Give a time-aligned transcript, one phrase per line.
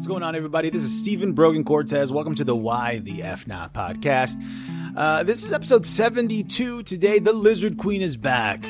[0.00, 0.70] What's going on, everybody?
[0.70, 2.10] This is Stephen Brogan Cortez.
[2.10, 4.42] Welcome to the Why the F Not podcast.
[4.96, 6.84] Uh, this is episode 72.
[6.84, 8.64] Today, the Lizard Queen is back.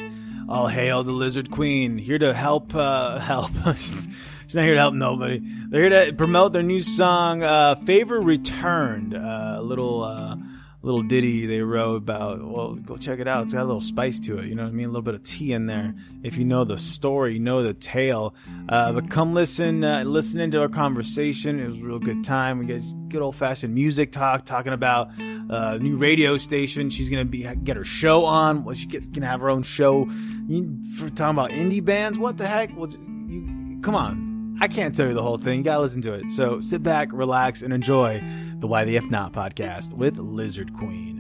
[0.48, 3.53] All hail the Lizard Queen, here to help, uh, help.
[3.76, 4.08] She's
[4.54, 5.40] not here to help nobody.
[5.69, 9.15] They're here to promote their new song, uh, Favor Returned.
[9.15, 10.35] Uh, a little, uh,
[10.83, 12.42] little ditty they wrote about.
[12.42, 13.44] Well, go check it out.
[13.44, 14.47] It's got a little spice to it.
[14.47, 14.87] You know what I mean?
[14.87, 15.94] A little bit of tea in there.
[16.23, 18.34] If you know the story, you know the tale.
[18.69, 21.61] Uh, but come listen, uh, listen into our conversation.
[21.61, 22.59] It was a real good time.
[22.59, 25.11] We get good old fashioned music talk, talking about
[25.51, 26.91] uh, new radio station.
[26.91, 28.65] She's gonna be get her show on.
[28.65, 30.09] Well, she get, gonna have her own show.
[30.48, 32.19] You, for talking about indie bands.
[32.19, 32.77] What the heck?
[32.77, 34.31] Well, you come on.
[34.62, 35.59] I can't tell you the whole thing.
[35.59, 36.31] You gotta listen to it.
[36.33, 38.23] So sit back, relax, and enjoy
[38.60, 41.16] the Why the F Not podcast with Lizard Queen.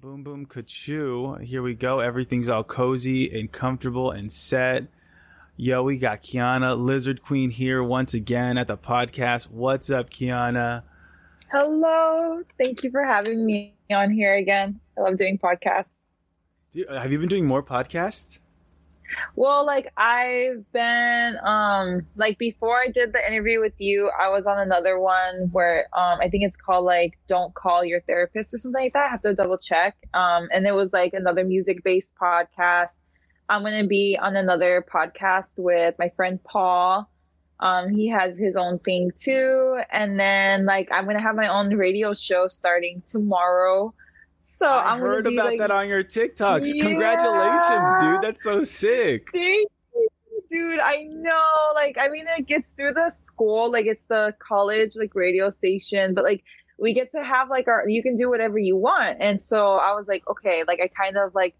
[0.00, 1.42] Boom, boom, kachoo.
[1.42, 1.98] Here we go.
[1.98, 4.84] Everything's all cozy and comfortable and set.
[5.56, 9.50] Yo, we got Kiana, Lizard Queen, here once again at the podcast.
[9.50, 10.84] What's up, Kiana?
[11.50, 12.42] Hello.
[12.56, 14.78] Thank you for having me on here again.
[14.96, 15.96] I love doing podcasts.
[16.70, 18.38] Do, have you been doing more podcasts?
[19.36, 24.46] Well, like I've been um like before I did the interview with you, I was
[24.46, 28.58] on another one where um I think it's called like Don't Call Your Therapist or
[28.58, 29.06] something like that.
[29.06, 29.96] I have to double check.
[30.14, 32.98] Um and it was like another music-based podcast.
[33.48, 37.08] I'm going to be on another podcast with my friend Paul.
[37.60, 41.48] Um he has his own thing too and then like I'm going to have my
[41.48, 43.94] own radio show starting tomorrow.
[44.56, 46.72] So I I'm heard about like, that on your TikToks.
[46.72, 46.84] Yeah.
[46.84, 48.22] Congratulations, dude.
[48.22, 49.28] That's so sick.
[49.32, 50.78] Thank you, dude.
[50.80, 51.72] I know.
[51.74, 56.14] Like, I mean, it gets through the school, like it's the college, like radio station,
[56.14, 56.44] but like
[56.78, 57.88] we get to have like our.
[57.88, 61.16] You can do whatever you want, and so I was like, okay, like I kind
[61.16, 61.56] of like.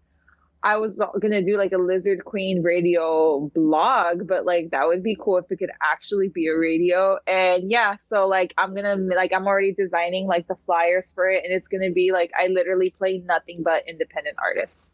[0.65, 5.15] I was gonna do like a Lizard Queen radio blog, but like that would be
[5.15, 7.19] cool if it could actually be a radio.
[7.27, 11.43] And yeah, so like I'm gonna like I'm already designing like the flyers for it,
[11.45, 14.91] and it's gonna be like I literally play nothing but independent artists.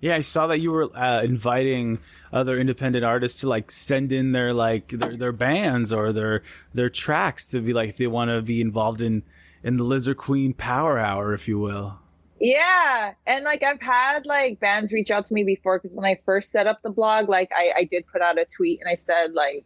[0.00, 1.98] Yeah, I saw that you were uh, inviting
[2.32, 6.88] other independent artists to like send in their like their, their bands or their their
[6.88, 9.22] tracks to be like if they want to be involved in
[9.62, 11.98] in the Lizard Queen Power Hour, if you will.
[12.40, 16.20] Yeah, and like I've had like bands reach out to me before because when I
[16.24, 18.94] first set up the blog, like I, I did put out a tweet and I
[18.94, 19.64] said like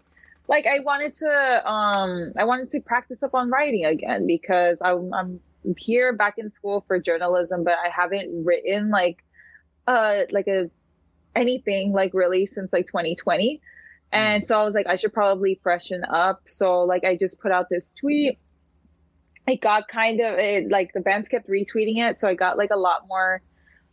[0.49, 5.13] like I wanted to um I wanted to practice up on writing again because I'm
[5.13, 5.41] I'm
[5.77, 9.23] here back in school for journalism, but I haven't written like
[9.87, 10.71] uh like a
[11.37, 13.61] anything like really since like 2020.
[14.13, 16.43] And so I was like, I should probably freshen up.
[16.47, 18.39] So like I just put out this tweet
[19.47, 22.71] it got kind of it like the bands kept retweeting it so i got like
[22.71, 23.43] a lot more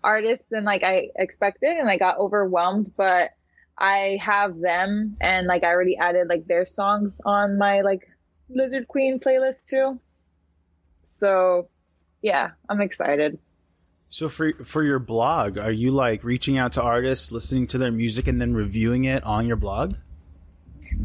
[0.04, 3.32] artists than like i expected and i got overwhelmed but
[3.78, 8.08] i have them and like i already added like their songs on my like
[8.50, 10.00] lizard queen playlist too
[11.04, 11.68] so
[12.22, 13.38] yeah i'm excited
[14.12, 17.92] So for for your blog, are you like reaching out to artists, listening to their
[17.92, 19.94] music, and then reviewing it on your blog?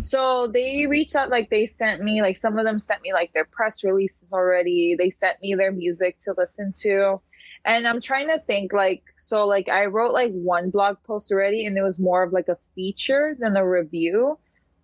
[0.01, 3.33] So they reached out, like they sent me, like some of them sent me like
[3.33, 4.97] their press releases already.
[4.99, 7.21] They sent me their music to listen to.
[7.65, 11.65] And I'm trying to think like, so like I wrote like one blog post already
[11.65, 14.39] and it was more of like a feature than a review.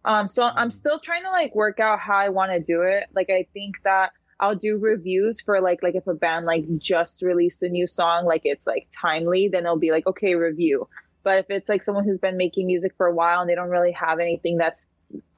[0.05, 3.05] Um, so I'm still trying to like work out how I want to do it.
[3.15, 7.21] Like I think that I'll do reviews for like, like if a band like just
[7.21, 10.89] released a new song, like it's like timely, then it'll be like, okay, review.
[11.23, 13.69] But if it's like someone who's been making music for a while and they don't
[13.69, 14.87] really have anything that's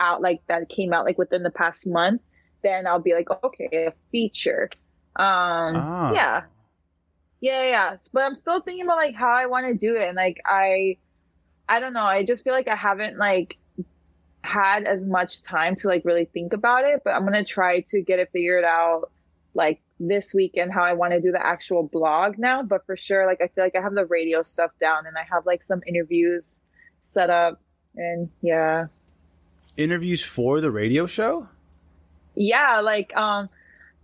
[0.00, 2.22] out like that came out like within the past month,
[2.62, 4.68] then I'll be like, okay, a feature.
[5.16, 6.12] Um, Ah.
[6.12, 6.42] yeah,
[7.40, 7.96] yeah, yeah.
[8.12, 10.96] But I'm still thinking about like how I want to do it, and like I,
[11.68, 12.04] I don't know.
[12.04, 13.58] I just feel like I haven't like
[14.44, 17.02] had as much time to like really think about it.
[17.04, 19.10] But I'm gonna try to get it figured out
[19.54, 22.62] like this weekend how I want to do the actual blog now.
[22.62, 25.24] But for sure, like I feel like I have the radio stuff down, and I
[25.30, 26.60] have like some interviews
[27.04, 27.60] set up,
[27.96, 28.86] and yeah.
[29.76, 31.48] Interviews for the radio show?
[32.34, 33.46] yeah like um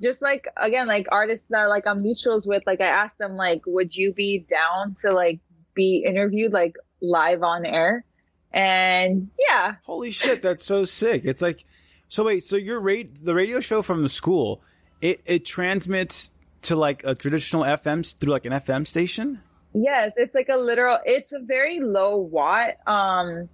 [0.03, 3.63] just like again like artists that like i'm mutuals with like i asked them like
[3.67, 5.41] would you be down to like
[5.75, 8.05] be interviewed like live on air
[8.53, 11.23] and yeah Holy shit, that's so sick.
[11.25, 11.65] It's like
[12.09, 14.63] so wait, so your rate the radio show from the school,
[15.01, 16.33] it it transmits
[16.63, 19.41] to like a traditional FM through like an FM station?
[19.75, 23.49] yes it's like a literal it's a very low watt um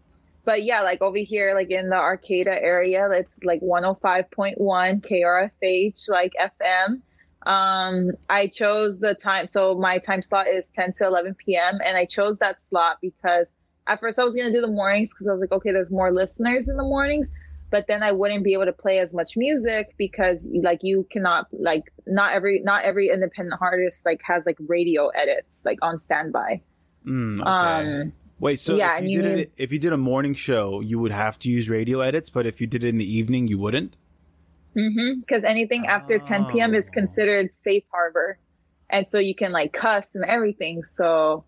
[0.44, 6.32] but yeah like over here like in the arcata area it's like 105.1 krfh like
[6.40, 7.00] fm
[7.46, 11.96] um i chose the time so my time slot is 10 to 11 p.m and
[11.96, 13.54] i chose that slot because
[13.86, 16.10] at first I was gonna do the mornings because I was like, okay, there's more
[16.10, 17.32] listeners in the mornings,
[17.70, 21.46] but then I wouldn't be able to play as much music because like you cannot
[21.52, 26.62] like not every not every independent artist like has like radio edits like on standby.
[27.06, 28.02] Mm, okay.
[28.02, 29.40] Um, Wait, so yeah, if you, you did need...
[29.42, 32.46] it, if you did a morning show, you would have to use radio edits, but
[32.46, 33.96] if you did it in the evening, you wouldn't.
[34.76, 35.20] Mm-hmm.
[35.20, 36.18] Because anything after oh.
[36.18, 36.74] 10 p.m.
[36.74, 38.38] is considered safe harbor,
[38.90, 40.82] and so you can like cuss and everything.
[40.84, 41.44] So,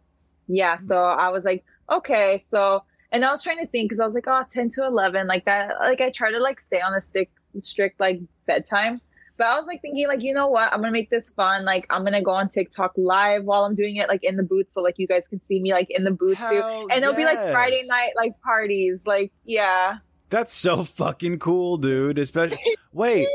[0.47, 0.77] yeah.
[0.77, 4.15] So I was like, okay, so and I was trying to think because I was
[4.15, 5.75] like, oh, 10 to 11, like that.
[5.81, 7.31] Like I try to like stay on a stick
[7.61, 9.01] strict like bedtime.
[9.37, 10.73] But I was like thinking, like, you know what?
[10.73, 11.65] I'm gonna make this fun.
[11.65, 14.71] Like, I'm gonna go on TikTok live while I'm doing it, like in the booth,
[14.71, 16.63] so like you guys can see me like in the booth Hell too.
[16.63, 16.99] And yes.
[17.03, 19.07] it'll be like Friday night like parties.
[19.07, 19.99] Like, yeah.
[20.31, 22.19] That's so fucking cool, dude.
[22.19, 22.59] Especially
[22.93, 23.29] wait,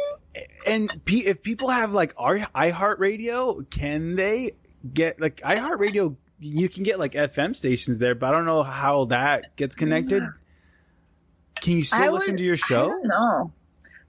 [0.68, 4.52] and if people have like our iHeartRadio, can they
[4.94, 6.16] get like iHeartRadio?
[6.40, 10.24] You can get like FM stations there, but I don't know how that gets connected.
[11.62, 12.86] Can you still listen to your show?
[12.86, 13.54] I don't know.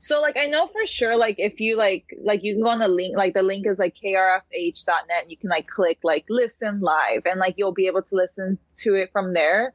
[0.02, 2.80] So like I know for sure like if you like like you can go on
[2.80, 6.80] the link like the link is like krfh.net and you can like click like listen
[6.80, 9.74] live and like you'll be able to listen to it from there.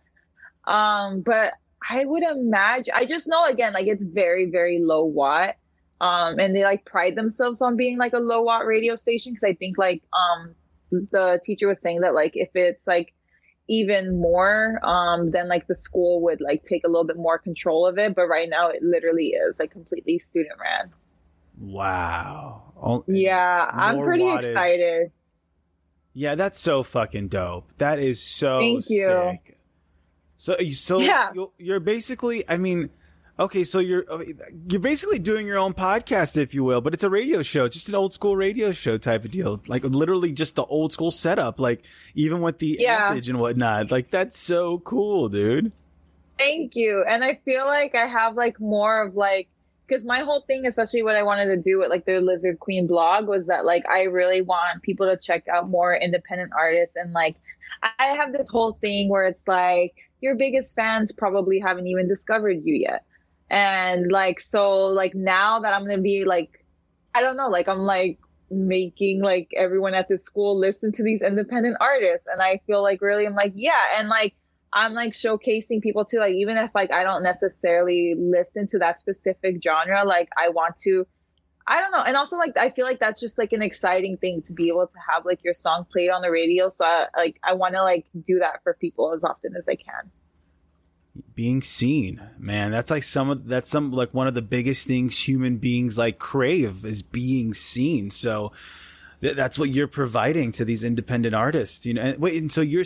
[0.66, 1.54] Um but
[1.90, 5.56] I would imagine I just know again like it's very very low watt.
[6.02, 9.46] Um and they like pride themselves on being like a low watt radio station because
[9.46, 10.56] I think like um
[10.92, 13.14] the teacher was saying that like if it's like
[13.68, 17.86] even more um then like the school would like take a little bit more control
[17.86, 20.92] of it but right now it literally is like completely student ran
[21.60, 24.46] wow All, yeah i'm pretty wattage.
[24.46, 25.12] excited
[26.14, 29.06] yeah that's so fucking dope that is so Thank you.
[29.06, 29.58] sick
[30.38, 31.32] so so yeah.
[31.58, 32.90] you're basically i mean
[33.40, 34.24] Okay, so you're uh,
[34.68, 37.88] you're basically doing your own podcast, if you will, but it's a radio show, just
[37.88, 41.60] an old school radio show type of deal, like literally just the old school setup,
[41.60, 41.86] like
[42.16, 43.14] even with the yeah.
[43.14, 43.92] and whatnot.
[43.92, 45.76] Like that's so cool, dude.
[46.40, 49.50] Thank you, and I feel like I have like more of like
[49.86, 52.88] because my whole thing, especially what I wanted to do with like the Lizard Queen
[52.88, 57.14] blog, was that like I really want people to check out more independent artists and
[57.14, 57.36] like
[57.84, 62.64] I have this whole thing where it's like your biggest fans probably haven't even discovered
[62.64, 63.06] you yet
[63.50, 66.66] and like so like now that i'm gonna be like
[67.16, 71.22] i don't know like i'm like making like everyone at this school listen to these
[71.22, 72.28] independent artists.
[72.28, 73.82] And i feel like really i'm like yeah.
[73.98, 74.36] And like
[74.74, 76.20] i'm like showcasing people too.
[76.20, 80.78] Like even if like i don't necessarily listen to that specific genre like i want
[80.78, 81.06] to
[81.68, 82.04] i don't know.
[82.04, 84.88] And also like i feel like that's just like an exciting thing to be able
[84.88, 86.70] to have like your song played on the radio.
[86.70, 89.76] So i like i want to like do that for people as often as i
[89.76, 90.10] can
[91.38, 95.28] being seen man that's like some of that's some like one of the biggest things
[95.28, 98.52] human beings like crave is being seen so
[99.22, 102.62] th- that's what you're providing to these independent artists you know and, wait and so
[102.62, 102.84] you're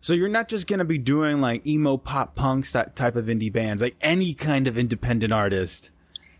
[0.00, 3.52] so you're not just gonna be doing like emo pop punks that type of indie
[3.52, 5.90] bands like any kind of independent artist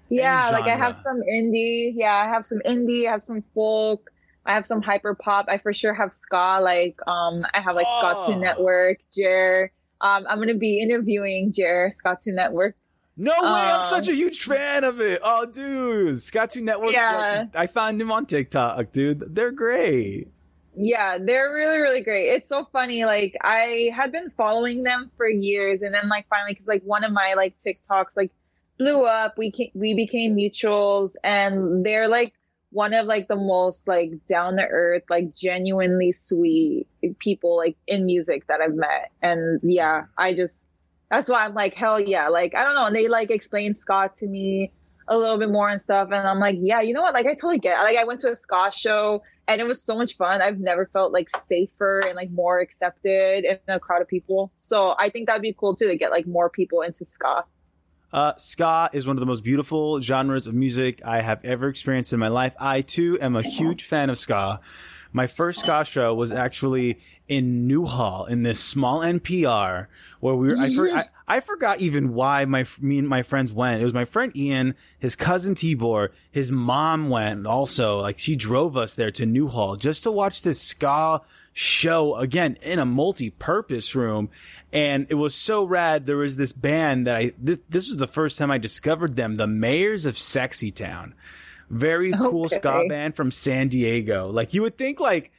[0.09, 4.11] yeah like i have some indie yeah i have some indie i have some folk
[4.47, 5.47] I have some hyper pop.
[5.49, 6.61] I for sure have ska.
[6.63, 8.01] Like, um, I have like oh.
[8.03, 9.71] Skatune Network, Jer.
[10.01, 12.77] Um, I'm going to be interviewing Jer Skatune Network.
[13.17, 13.37] No way!
[13.37, 15.21] Um, I'm such a huge fan of it.
[15.23, 16.93] Oh, dude, Skatune Network.
[16.93, 19.35] Yeah, I found him on TikTok, dude.
[19.35, 20.29] They're great.
[20.75, 22.29] Yeah, they're really, really great.
[22.29, 23.05] It's so funny.
[23.05, 27.05] Like I had been following them for years, and then like finally, because like one
[27.05, 28.33] of my like TikToks like
[28.79, 29.37] blew up.
[29.37, 32.33] We came, we became mutuals, and they're like
[32.71, 36.87] one of like the most like down to earth, like genuinely sweet
[37.19, 39.11] people like in music that I've met.
[39.23, 40.67] And yeah, I just
[41.11, 42.29] that's why I'm like, hell yeah.
[42.29, 42.87] Like, I don't know.
[42.87, 44.73] And they like explained ska to me
[45.09, 46.11] a little bit more and stuff.
[46.13, 47.15] And I'm like, yeah, you know what?
[47.15, 47.83] Like I totally get it.
[47.83, 50.41] Like I went to a ska show and it was so much fun.
[50.41, 54.53] I've never felt like safer and like more accepted in a crowd of people.
[54.61, 57.43] So I think that'd be cool too to get like more people into ska.
[58.13, 62.13] Uh, ska is one of the most beautiful genres of music I have ever experienced
[62.13, 62.55] in my life.
[62.59, 64.61] I too am a huge fan of ska.
[65.13, 69.87] My first ska show was actually in Newhall in this small MPR
[70.21, 73.53] where we were, I, for, I, I, forgot even why my, me and my friends
[73.53, 73.81] went.
[73.81, 78.77] It was my friend Ian, his cousin Tibor, his mom went also, like she drove
[78.77, 81.23] us there to Newhall just to watch this ska
[81.61, 84.31] show again in a multi-purpose room.
[84.73, 86.07] And it was so rad.
[86.07, 89.35] There was this band that i this, this was the first time i discovered them
[89.35, 91.15] the mayors of sexy town.
[91.69, 92.57] Very cool okay.
[92.57, 94.29] ska band from san diego.
[94.29, 95.33] Like you would think like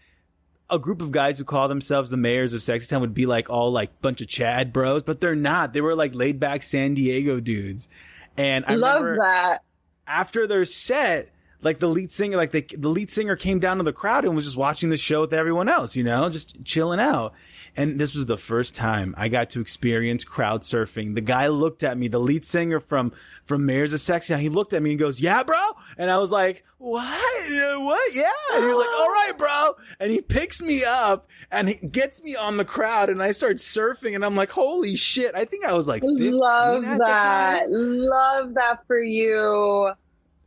[0.69, 3.49] a group of guys who call themselves the mayors of sexy town would be like
[3.49, 5.73] all like bunch of chad bros but they're not.
[5.73, 7.89] They were like laid back san diego dudes.
[8.37, 9.63] And i love that.
[10.05, 13.83] after their set like the lead singer, like the the lead singer came down to
[13.83, 16.99] the crowd and was just watching the show with everyone else, you know, just chilling
[16.99, 17.33] out.
[17.75, 21.15] And this was the first time I got to experience crowd surfing.
[21.15, 23.13] The guy looked at me, the lead singer from
[23.45, 24.35] from Mayors of Sexy.
[24.35, 25.57] He looked at me and goes, "Yeah, bro,"
[25.97, 27.03] and I was like, "What?
[27.07, 28.15] What?
[28.15, 31.75] Yeah?" And he was like, "All right, bro," and he picks me up and he
[31.75, 35.45] gets me on the crowd, and I start surfing, and I'm like, "Holy shit!" I
[35.45, 39.91] think I was like, 15 love at that, love that for you.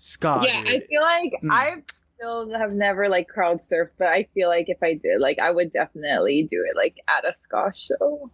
[0.06, 1.50] Scott, yeah, I feel like Mm.
[1.50, 5.38] I still have never like crowd surfed, but I feel like if I did, like
[5.38, 8.30] I would definitely do it like at a ska show.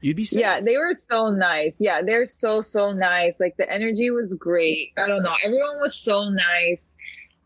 [0.00, 0.38] you'd be sick.
[0.38, 1.76] Yeah, they were so nice.
[1.80, 3.40] Yeah, they're so so nice.
[3.40, 4.92] Like the energy was great.
[4.96, 6.96] I don't know, everyone was so nice.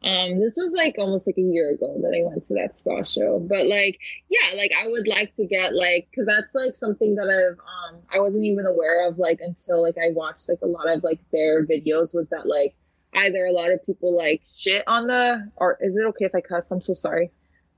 [0.02, 3.04] Um, this was like almost like a year ago that I went to that ska
[3.04, 3.38] show.
[3.38, 7.28] But like, yeah, like I would like to get like because that's like something that
[7.28, 10.88] I've um I wasn't even aware of like until like I watched like a lot
[10.90, 12.74] of like their videos was that like
[13.14, 16.40] either a lot of people like shit on the or is it okay if I
[16.40, 16.70] cuss?
[16.70, 17.30] I'm so sorry.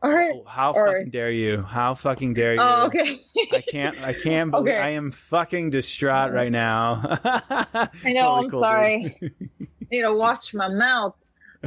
[0.02, 0.32] All right.
[0.34, 1.62] Oh, how Or- fucking dare you?
[1.62, 2.60] How fucking dare you?
[2.60, 3.16] Oh, okay.
[3.52, 3.98] I can't.
[4.02, 4.80] I can't believe Okay.
[4.80, 7.18] I am fucking distraught right now.
[7.24, 9.16] I know, I'm sorry.
[9.90, 11.14] you know, watch my mouth.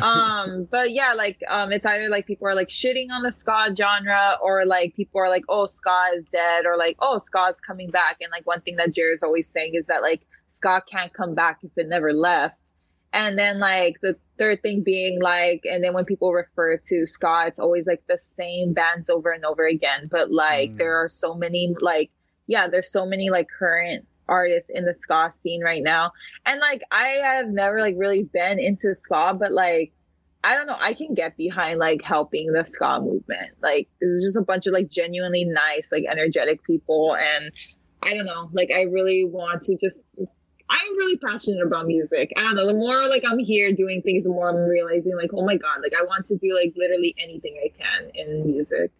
[0.01, 3.73] Um, but yeah, like um it's either like people are like shitting on the ska
[3.73, 7.89] genre or like people are like, oh, ska is dead, or like, oh, ska's coming
[7.91, 8.17] back.
[8.19, 11.59] And like one thing that Jared's always saying is that like ska can't come back
[11.63, 12.73] if it never left.
[13.15, 17.45] And then like the third thing being like, and then when people refer to ska,
[17.47, 20.09] it's always like the same bands over and over again.
[20.11, 20.77] But like Mm.
[20.77, 22.11] there are so many like
[22.47, 26.11] yeah, there's so many like current artists in the ska scene right now.
[26.45, 29.93] And like I have never like really been into ska, but like
[30.43, 33.51] I don't know, I can get behind like helping the ska movement.
[33.63, 37.51] Like it's just a bunch of like genuinely nice, like energetic people and
[38.03, 40.09] I don't know, like I really want to just
[40.69, 42.31] I'm really passionate about music.
[42.35, 42.65] I don't know.
[42.67, 45.81] The more like I'm here doing things, the more I'm realizing like, oh my god,
[45.81, 48.91] like I want to do like literally anything I can in music.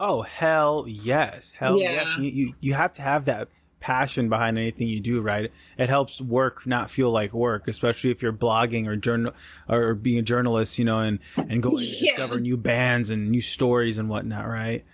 [0.00, 1.92] Oh hell yes, hell Yeah.
[1.92, 2.10] yes.
[2.18, 3.48] You, you you have to have that
[3.78, 5.52] passion behind anything you do, right?
[5.76, 9.34] It helps work not feel like work, especially if you're blogging or journal
[9.68, 13.40] or being a journalist, you know, and and going to discover new bands and new
[13.40, 14.84] stories and whatnot, right?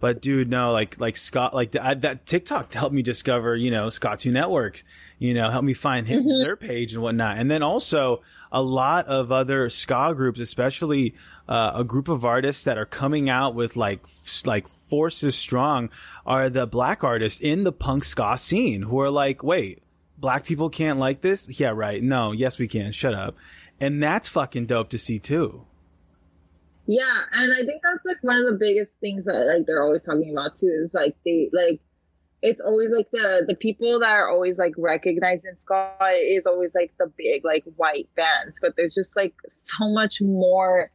[0.00, 3.86] But dude, no, like like ska, like I, that TikTok helped me discover, you know,
[3.88, 4.82] Skatune Network,
[5.18, 6.42] you know, help me find hit Mhm.
[6.42, 11.14] their page and whatnot, and then also a lot of other ska groups, especially
[11.48, 14.00] uh, a group of artists that are coming out with like
[14.46, 15.90] like forces strong,
[16.24, 19.80] are the black artists in the punk ska scene who are like, wait,
[20.16, 21.60] black people can't like this?
[21.60, 22.02] Yeah, right.
[22.02, 22.92] No, yes, we can.
[22.92, 23.36] Shut up.
[23.80, 25.66] And that's fucking dope to see too.
[26.90, 30.02] Yeah, and I think that's like one of the biggest things that like they're always
[30.02, 31.80] talking about too is like they like
[32.42, 36.74] it's always like the the people that are always like recognized in ska is always
[36.74, 40.90] like the big like white bands, but there's just like so much more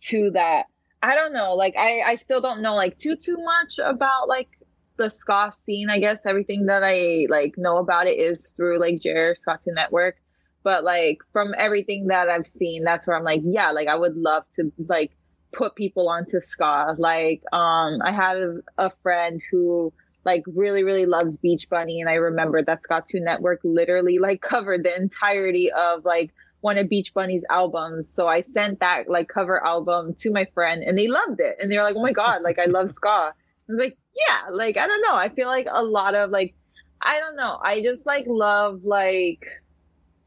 [0.00, 0.64] to that.
[1.02, 4.50] I don't know, like I I still don't know like too too much about like
[4.98, 5.88] the ska scene.
[5.88, 10.16] I guess everything that I like know about it is through like Jared Scott Network
[10.62, 14.16] but like from everything that I've seen, that's where I'm like, yeah, like I would
[14.16, 15.12] love to like
[15.52, 16.94] put people onto ska.
[16.98, 19.92] Like, um, I had a, a friend who
[20.24, 24.84] like really, really loves Beach Bunny, and I remember that Skatune Network literally like covered
[24.84, 28.12] the entirety of like one of Beach Bunny's albums.
[28.12, 31.70] So I sent that like cover album to my friend, and they loved it, and
[31.70, 33.08] they were like, oh my god, like I love ska.
[33.08, 33.32] I
[33.68, 35.14] was like, yeah, like I don't know.
[35.14, 36.54] I feel like a lot of like,
[37.00, 37.58] I don't know.
[37.62, 39.46] I just like love like.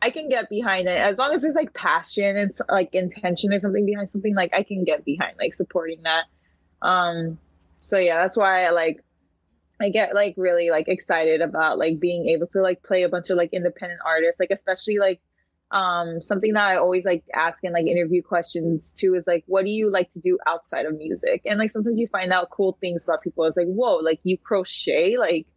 [0.02, 3.60] I can get behind it as long as there's like passion and like intention or
[3.60, 4.34] something behind something.
[4.34, 6.26] Like I can get behind like supporting that.
[6.82, 7.38] Um,
[7.82, 9.04] so yeah, that's why I like
[9.80, 13.30] I get like really like excited about like being able to like play a bunch
[13.30, 15.20] of like independent artists, like especially like
[15.72, 19.64] um something that I always like ask in like interview questions too is like what
[19.64, 21.44] do you like to do outside of music?
[21.46, 23.46] And like sometimes you find out cool things about people.
[23.46, 25.48] It's like, whoa, like you crochet, like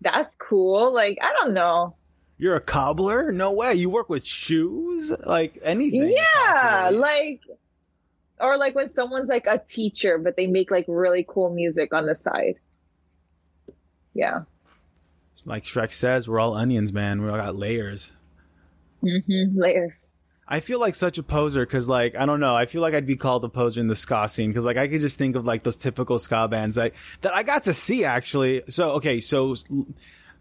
[0.00, 0.92] that's cool.
[0.92, 1.96] Like I don't know.
[2.42, 3.30] You're a cobbler?
[3.30, 3.74] No way.
[3.74, 5.12] You work with shoes?
[5.24, 6.12] Like anything.
[6.12, 7.40] Yeah, like
[8.40, 12.04] or like when someone's like a teacher, but they make like really cool music on
[12.04, 12.56] the side.
[14.12, 14.40] Yeah.
[15.44, 17.22] like Shrek says, we're all onions, man.
[17.22, 18.10] We all got layers.
[19.04, 19.60] Mm-hmm.
[19.60, 20.08] Layers.
[20.48, 22.56] I feel like such a poser because, like, I don't know.
[22.56, 24.88] I feel like I'd be called a poser in the ska scene because, like, I
[24.88, 28.04] could just think of like those typical ska bands that that I got to see
[28.04, 28.64] actually.
[28.68, 29.54] So, okay, so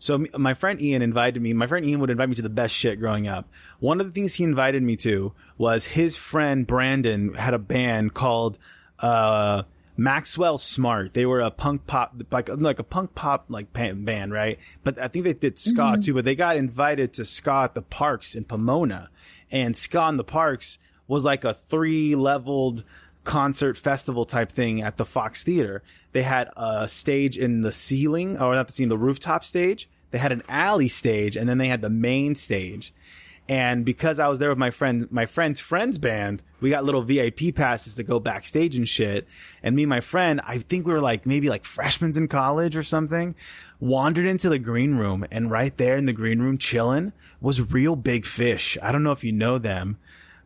[0.01, 1.53] so my friend Ian invited me.
[1.53, 3.47] My friend Ian would invite me to the best shit growing up.
[3.79, 8.15] One of the things he invited me to was his friend Brandon had a band
[8.15, 8.57] called
[8.99, 9.61] uh,
[9.97, 11.13] Maxwell Smart.
[11.13, 14.57] They were a punk pop, like like a punk pop like band, right?
[14.83, 16.03] But I think they did ska Mhm.
[16.03, 16.13] too.
[16.15, 19.09] But they got invited to ska at the Parks in Pomona,
[19.51, 22.83] and ska in the Parks was like a three leveled
[23.23, 25.83] concert festival type thing at the Fox Theater.
[26.11, 29.87] They had a stage in the ceiling, or not the ceiling, the rooftop stage.
[30.11, 32.93] They had an alley stage, and then they had the main stage.
[33.49, 37.01] And because I was there with my friend, my friend's friend's band, we got little
[37.01, 39.27] VIP passes to go backstage and shit.
[39.61, 42.77] And me and my friend, I think we were like maybe like freshmen in college
[42.77, 43.35] or something,
[43.79, 47.95] wandered into the green room and right there in the green room chilling was Real
[47.95, 48.77] Big Fish.
[48.81, 49.97] I don't know if you know them,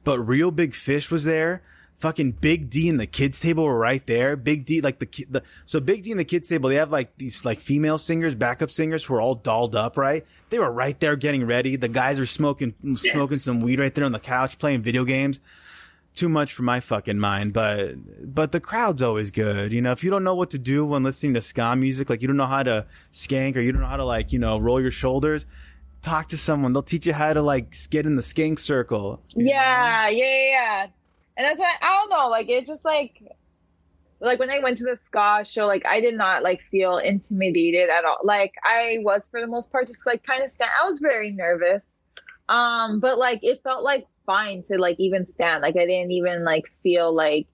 [0.04, 1.62] but Real Big Fish was there
[2.00, 4.36] fucking Big D and the kids table were right there.
[4.36, 7.18] Big D, like the, the, so Big D and the kids table, they have like
[7.18, 10.26] these like female singers, backup singers who are all dolled up, right?
[10.50, 11.76] They were right there getting ready.
[11.76, 15.40] The guys are smoking, smoking some weed right there on the couch, playing video games.
[16.16, 17.96] Too much for my fucking mind, but,
[18.34, 19.74] but the crowd's always good.
[19.74, 22.22] You know, if you don't know what to do when listening to ska music, like
[22.22, 24.58] you don't know how to skank or you don't know how to like, you know,
[24.58, 25.46] roll your shoulders,
[26.02, 26.72] talk to someone.
[26.72, 29.22] They'll teach you how to like get in the skank circle.
[29.36, 30.16] Yeah, know?
[30.16, 30.88] yeah, yeah
[31.38, 33.22] and that's why I don't know, like it just like
[34.20, 37.90] like when I went to the ska show, like I did not like feel intimidated
[37.90, 38.20] at all.
[38.24, 40.72] Like I was for the most part just like kind of stand.
[40.82, 42.02] I was very nervous,
[42.50, 45.62] um, but like it felt like fine to like even stand.
[45.62, 47.48] Like I didn't even like feel like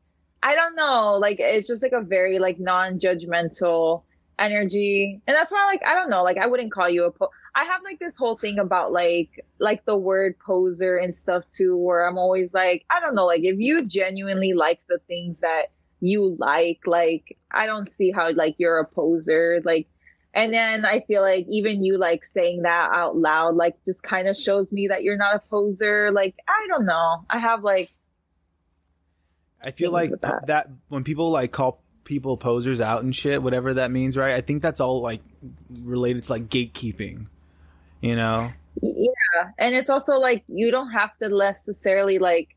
[0.43, 1.17] I don't know.
[1.17, 4.03] Like it's just like a very like non-judgmental
[4.39, 6.23] energy, and that's why like I don't know.
[6.23, 9.45] Like I wouldn't call you a po- I have like this whole thing about like
[9.59, 13.43] like the word poser and stuff too, where I'm always like, I don't know, like
[13.43, 18.55] if you genuinely like the things that you like, like I don't see how like
[18.57, 19.61] you're a poser.
[19.65, 19.87] Like
[20.33, 24.29] and then I feel like even you like saying that out loud, like just kind
[24.29, 26.09] of shows me that you're not a poser.
[26.11, 27.25] Like, I don't know.
[27.29, 27.91] I have like
[29.61, 30.47] I feel like that.
[30.47, 34.35] that when people like call people posers out and shit, whatever that means, right?
[34.35, 35.21] I think that's all like
[35.69, 37.27] related to like gatekeeping
[38.01, 38.51] you know?
[38.81, 39.51] Yeah.
[39.57, 42.55] And it's also like you don't have to necessarily like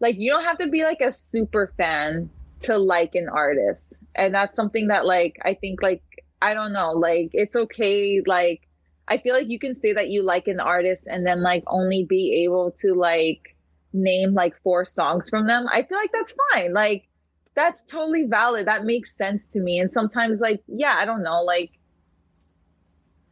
[0.00, 2.30] like you don't have to be like a super fan
[2.62, 4.02] to like an artist.
[4.14, 6.02] And that's something that like i think like
[6.40, 6.92] i don't know.
[6.92, 8.62] Like it's okay like
[9.08, 12.04] i feel like you can say that you like an artist and then like only
[12.04, 13.56] be able to like
[13.92, 15.66] name like four songs from them.
[15.70, 16.72] I feel like that's fine.
[16.72, 17.08] Like
[17.54, 18.66] that's totally valid.
[18.66, 19.80] That makes sense to me.
[19.80, 21.42] And sometimes like yeah i don't know.
[21.42, 21.72] Like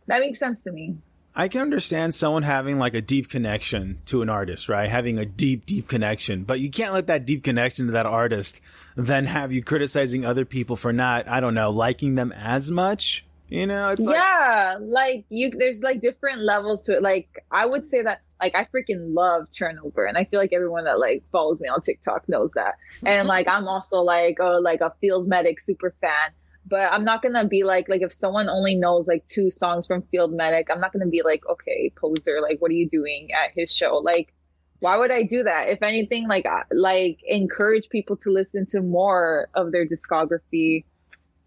[0.06, 0.96] that makes sense to me
[1.36, 4.88] I can understand someone having like a deep connection to an artist, right?
[4.88, 8.60] Having a deep, deep connection, but you can't let that deep connection to that artist
[8.96, 13.26] then have you criticizing other people for not, I don't know, liking them as much.
[13.48, 17.02] You know, it's like, yeah, like you, there's like different levels to it.
[17.02, 20.84] Like I would say that, like I freaking love Turnover, and I feel like everyone
[20.84, 22.76] that like follows me on TikTok knows that.
[23.04, 23.28] And mm-hmm.
[23.28, 26.32] like I'm also like, oh, like a Field Medic super fan
[26.66, 30.02] but I'm not gonna be like like if someone only knows like two songs from
[30.10, 33.50] Field Medic, I'm not gonna be like, okay, poser, like what are you doing at
[33.54, 33.96] his show?
[33.96, 34.32] Like,
[34.80, 35.68] why would I do that?
[35.68, 40.84] If anything, like like encourage people to listen to more of their discography.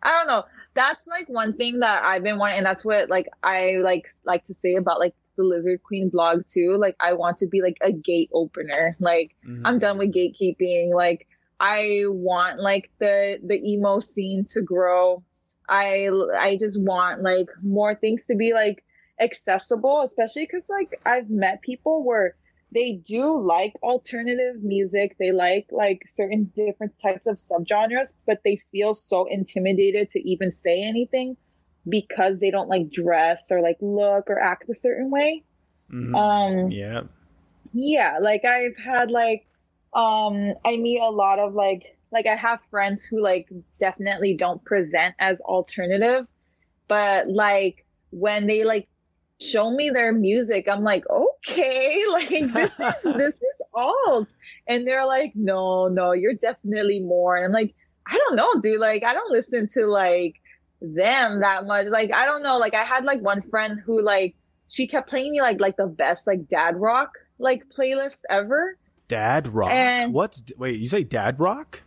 [0.03, 0.43] I don't know.
[0.75, 4.45] That's like one thing that I've been wanting, and that's what like I like like
[4.45, 6.77] to say about like the Lizard Queen blog too.
[6.79, 8.95] Like I want to be like a gate opener.
[8.99, 9.65] Like mm-hmm.
[9.65, 10.93] I'm done with gatekeeping.
[10.93, 11.27] Like
[11.59, 15.23] I want like the the emo scene to grow.
[15.67, 18.83] I I just want like more things to be like
[19.19, 22.35] accessible, especially because like I've met people where
[22.73, 25.15] they do like alternative music.
[25.19, 30.51] They like like certain different types of subgenres, but they feel so intimidated to even
[30.51, 31.37] say anything
[31.89, 35.43] because they don't like dress or like look or act a certain way.
[35.91, 36.15] Mm-hmm.
[36.15, 37.01] Um yeah.
[37.73, 39.47] Yeah, like I've had like
[39.93, 43.47] um i meet a lot of like like i have friends who like
[43.79, 46.27] definitely don't present as alternative
[46.87, 48.87] but like when they like
[49.39, 54.33] show me their music i'm like okay like this is this is alt.
[54.67, 57.35] And they're like no no you're definitely more.
[57.35, 57.73] And i'm like
[58.07, 60.41] i don't know dude like i don't listen to like
[60.81, 61.87] them that much.
[61.87, 64.35] Like i don't know like i had like one friend who like
[64.67, 69.47] she kept playing me like like the best like dad rock like playlist ever Dad
[69.47, 69.71] rock.
[69.71, 70.79] And What's wait?
[70.79, 71.81] You say dad rock?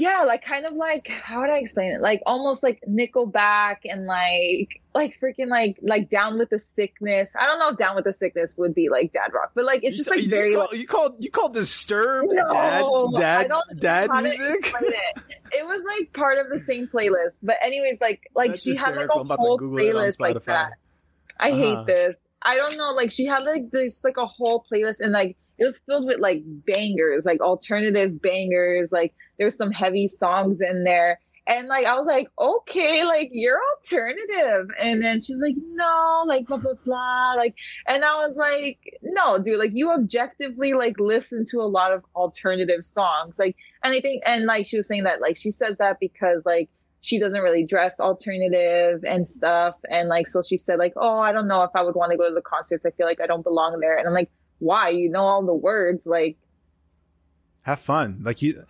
[0.00, 2.00] Yeah, like kind of like how would I explain it?
[2.00, 7.36] Like almost like Nickelback and like like freaking like like Down with the Sickness.
[7.38, 9.84] I don't know if Down with the Sickness would be like dad rock, but like
[9.84, 14.08] it's just like you very call, like you called you called Disturbed no, dad dad
[14.08, 14.72] dad music.
[14.80, 15.22] It.
[15.52, 15.66] it.
[15.66, 19.10] was like part of the same playlist, but anyways, like like That's she had like
[19.14, 20.72] a whole playlist like that.
[21.38, 21.58] I uh-huh.
[21.58, 22.20] hate this.
[22.42, 22.92] I don't know.
[22.92, 26.18] Like she had like this like a whole playlist and like it was filled with
[26.18, 28.92] like bangers, like alternative bangers.
[28.92, 31.20] Like there's some heavy songs in there.
[31.46, 34.70] And like I was like, okay, like you're alternative.
[34.80, 37.34] And then she's like, no, like blah blah blah.
[37.36, 37.54] Like
[37.86, 42.04] and I was like, no, dude, like you objectively like listen to a lot of
[42.16, 43.38] alternative songs.
[43.38, 46.42] Like and I think and like she was saying that like she says that because
[46.46, 46.70] like
[47.02, 49.74] she doesn't really dress alternative and stuff.
[49.90, 52.18] And like so she said, like, oh, I don't know if I would want to
[52.18, 52.86] go to the concerts.
[52.86, 53.96] I feel like I don't belong there.
[53.96, 54.90] And I'm like, why?
[54.90, 56.36] You know all the words, like
[57.62, 58.20] have fun.
[58.22, 58.64] Like you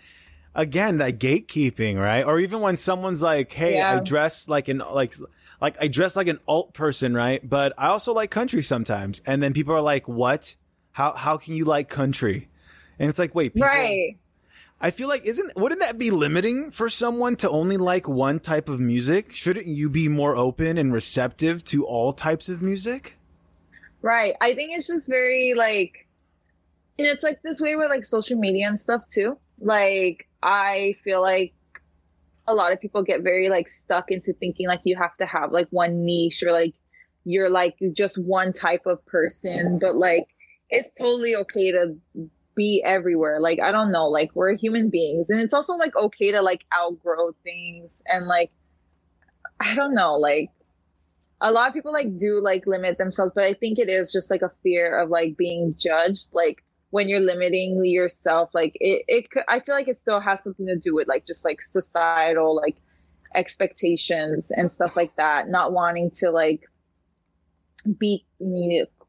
[0.54, 2.24] again that gatekeeping right?
[2.24, 3.96] Or even when someone's like hey yeah.
[3.96, 5.14] i dress like an like
[5.60, 7.46] like i dress like an alt person right?
[7.48, 9.20] But i also like country sometimes.
[9.26, 10.56] And then people are like what?
[10.92, 12.48] How how can you like country?
[12.98, 14.16] And it's like wait people, right.
[14.82, 18.68] I feel like isn't wouldn't that be limiting for someone to only like one type
[18.68, 19.32] of music?
[19.32, 23.19] Shouldn't you be more open and receptive to all types of music
[24.02, 26.06] right i think it's just very like
[26.98, 31.20] and it's like this way with like social media and stuff too like I feel
[31.20, 31.52] like
[32.46, 35.52] a lot of people get very like stuck into thinking like you have to have
[35.52, 36.74] like one niche or like
[37.24, 40.24] you're like just one type of person, but like
[40.70, 41.94] it's totally okay to
[42.56, 43.38] be everywhere.
[43.40, 46.64] Like I don't know, like we're human beings and it's also like okay to like
[46.74, 48.50] outgrow things and like
[49.60, 50.50] I don't know, like
[51.40, 54.30] a lot of people like do like limit themselves, but I think it is just
[54.30, 56.28] like a fear of like being judged.
[56.32, 60.66] Like when you're limiting yourself like it, it i feel like it still has something
[60.66, 62.76] to do with like just like societal like
[63.34, 66.62] expectations and stuff like that not wanting to like
[67.98, 68.24] be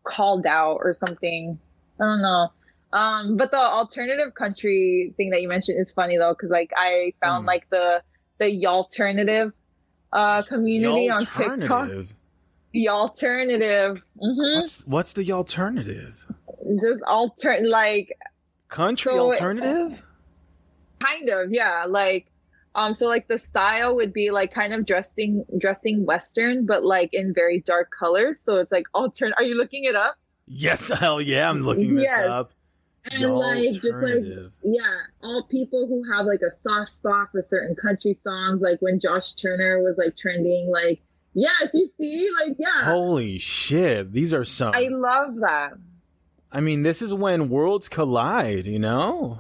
[0.04, 1.60] called out or something
[2.00, 2.48] i don't know
[2.94, 7.14] um but the alternative country thing that you mentioned is funny though because like i
[7.20, 7.48] found mm.
[7.48, 8.02] like the
[8.40, 9.52] the alternative
[10.14, 11.90] uh community on tiktok
[12.74, 14.58] the alternative mm-hmm.
[14.58, 16.26] what's what's the alternative
[16.82, 18.18] just alter like
[18.72, 20.02] country so alternative.
[21.00, 21.86] kind of, yeah.
[21.88, 22.32] Like,
[22.74, 27.10] um, so like the style would be like kind of dressing dressing Western, but like
[27.14, 28.40] in very dark colors.
[28.40, 29.36] So it's like alternate.
[29.38, 30.16] Are you looking it up?
[30.48, 32.26] Yes, hell yeah, I'm looking this yes.
[32.26, 32.54] up.
[33.12, 34.24] And the like just like
[34.64, 39.00] yeah, all people who have like a soft spot for certain country songs, like when
[39.00, 41.02] Josh Turner was like trending, like
[41.34, 42.86] yes, you see, like yeah.
[42.86, 44.74] Holy shit, these are some.
[44.74, 45.74] I love that.
[46.52, 49.40] I mean, this is when worlds collide, you know?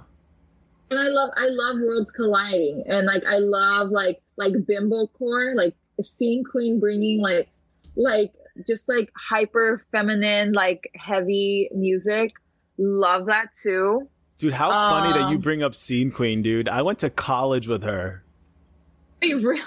[0.89, 2.83] And I love I love worlds colliding.
[2.87, 7.49] And like I love like like bimbo core, like scene queen bringing like
[7.95, 8.33] like
[8.67, 12.33] just like hyper feminine, like heavy music.
[12.77, 14.07] Love that too.
[14.37, 16.67] Dude, how um, funny that you um, bring up Scene Queen, dude.
[16.67, 18.23] I went to college with her.
[19.21, 19.61] Wait, really?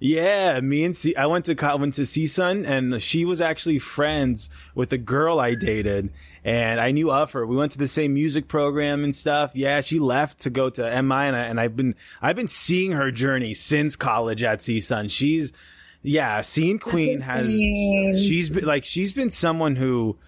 [0.00, 3.78] Yeah, me and C- I went to I went to CSUN, and she was actually
[3.78, 6.10] friends with a girl I dated,
[6.44, 7.46] and I knew of her.
[7.46, 9.52] We went to the same music program and stuff.
[9.54, 12.92] Yeah, she left to go to MI, and, I, and I've been I've been seeing
[12.92, 15.10] her journey since college at CSUN.
[15.10, 15.52] She's
[16.02, 20.18] yeah, Scene Queen has she's been like she's been someone who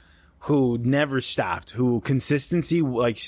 [0.40, 3.20] who never stopped, who consistency like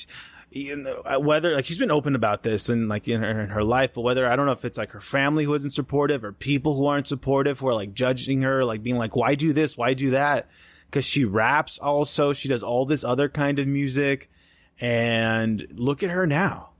[0.51, 3.51] you know, uh, whether like she's been open about this and like in her, in
[3.51, 6.25] her life, but whether I don't know if it's like her family who isn't supportive
[6.25, 9.53] or people who aren't supportive who are like judging her, like being like, why do
[9.53, 9.77] this?
[9.77, 10.49] Why do that?
[10.91, 12.33] Cause she raps also.
[12.33, 14.31] She does all this other kind of music.
[14.81, 16.71] And look at her now.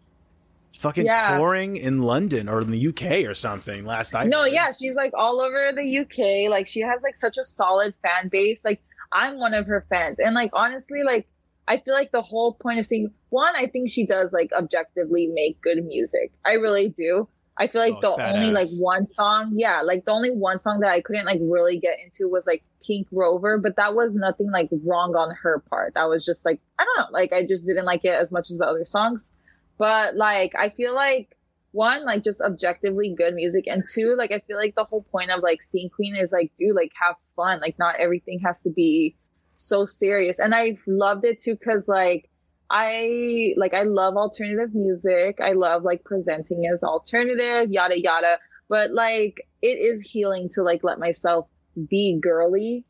[0.79, 1.37] Fucking yeah.
[1.37, 4.29] touring in London or in the UK or something last night.
[4.29, 6.49] No, yeah, she's like all over the UK.
[6.49, 8.65] Like she has like such a solid fan base.
[8.65, 8.81] Like
[9.13, 10.21] I'm one of her fans.
[10.21, 11.27] And like honestly, like
[11.69, 15.27] I feel like the whole point of Scene Queen, I think she does like objectively
[15.27, 16.33] make good music.
[16.45, 17.29] I really do.
[17.59, 20.81] I feel like oh, the only like one song, yeah, like the only one song
[20.81, 24.51] that I couldn't like really get into was like Pink Rover, but that was nothing
[24.51, 25.95] like wrong on her part.
[25.95, 28.51] That was just like I don't know, like I just didn't like it as much
[28.51, 29.33] as the other songs.
[29.77, 31.37] But like I feel like
[31.73, 35.31] one, like just objectively good music, and two, like I feel like the whole point
[35.31, 37.61] of like Scene Queen is like, dude, like have fun.
[37.61, 39.17] Like not everything has to be
[39.59, 40.39] so serious.
[40.39, 42.31] And I loved it too because like
[42.71, 45.39] I like I love alternative music.
[45.43, 48.39] I love like presenting as alternative, yada yada.
[48.69, 51.49] But like it is healing to like let myself
[51.89, 52.85] be girly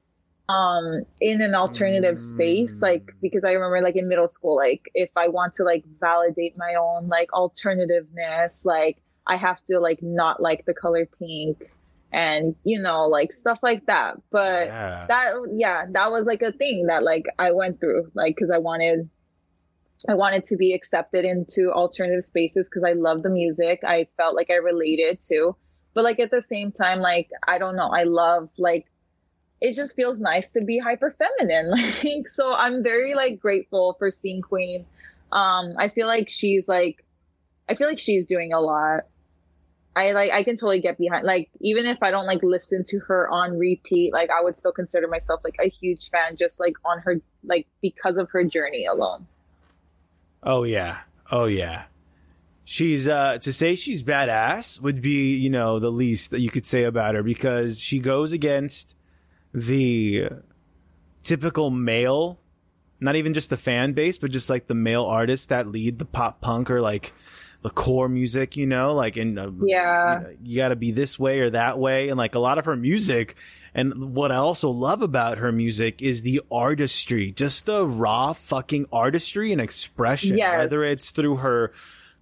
[0.48, 2.20] um in an alternative mm.
[2.20, 5.84] space like because i remember like in middle school like if i want to like
[6.00, 11.70] validate my own like alternativeness like i have to like not like the color pink
[12.12, 14.16] and you know like stuff like that.
[14.30, 15.06] But yeah.
[15.08, 18.58] that yeah that was like a thing that like i went through like because i
[18.58, 19.08] wanted
[20.08, 23.80] i wanted to be accepted into alternative spaces because i love the music.
[23.84, 25.56] I felt like i related to.
[25.94, 28.86] But like at the same time like i don't know i love like
[29.60, 31.70] it just feels nice to be hyper feminine
[32.04, 34.86] like so i'm very like grateful for Scene Queen.
[35.32, 37.04] Um i feel like she's like
[37.68, 39.06] i feel like she's doing a lot
[39.98, 43.00] I like I can totally get behind like even if I don't like listen to
[43.00, 46.74] her on repeat, like I would still consider myself like a huge fan just like
[46.84, 49.26] on her like because of her journey alone.
[50.42, 50.98] Oh yeah.
[51.32, 51.84] Oh yeah.
[52.64, 56.66] She's uh to say she's badass would be, you know, the least that you could
[56.66, 58.94] say about her because she goes against
[59.52, 60.28] the
[61.24, 62.38] typical male
[63.00, 66.04] not even just the fan base, but just like the male artists that lead the
[66.04, 67.12] pop punk or like
[67.62, 70.92] the core music, you know, like in uh, yeah, you, know, you got to be
[70.92, 73.36] this way or that way, and like a lot of her music.
[73.74, 78.86] And what I also love about her music is the artistry, just the raw fucking
[78.92, 80.38] artistry and expression.
[80.38, 80.58] Yes.
[80.58, 81.72] Whether it's through her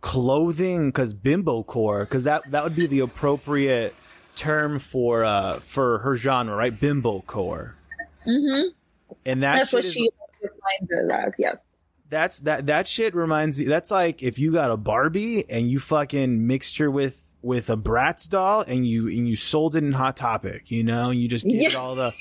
[0.01, 3.95] clothing, because bimbo core, because that that would be the appropriate
[4.35, 6.79] term for uh for her genre, right?
[6.79, 7.75] Bimbo core.
[8.27, 8.69] Mm-hmm.
[9.25, 10.11] And that that's what is, she
[10.43, 11.37] defines it as.
[11.39, 11.76] Yes.
[12.09, 13.65] That's that that shit reminds me.
[13.67, 17.77] That's like if you got a Barbie and you fucking mixed her with with a
[17.77, 21.29] Bratz doll and you and you sold it in Hot Topic, you know, and you
[21.29, 21.69] just gave Yeah.
[21.69, 22.13] it all the.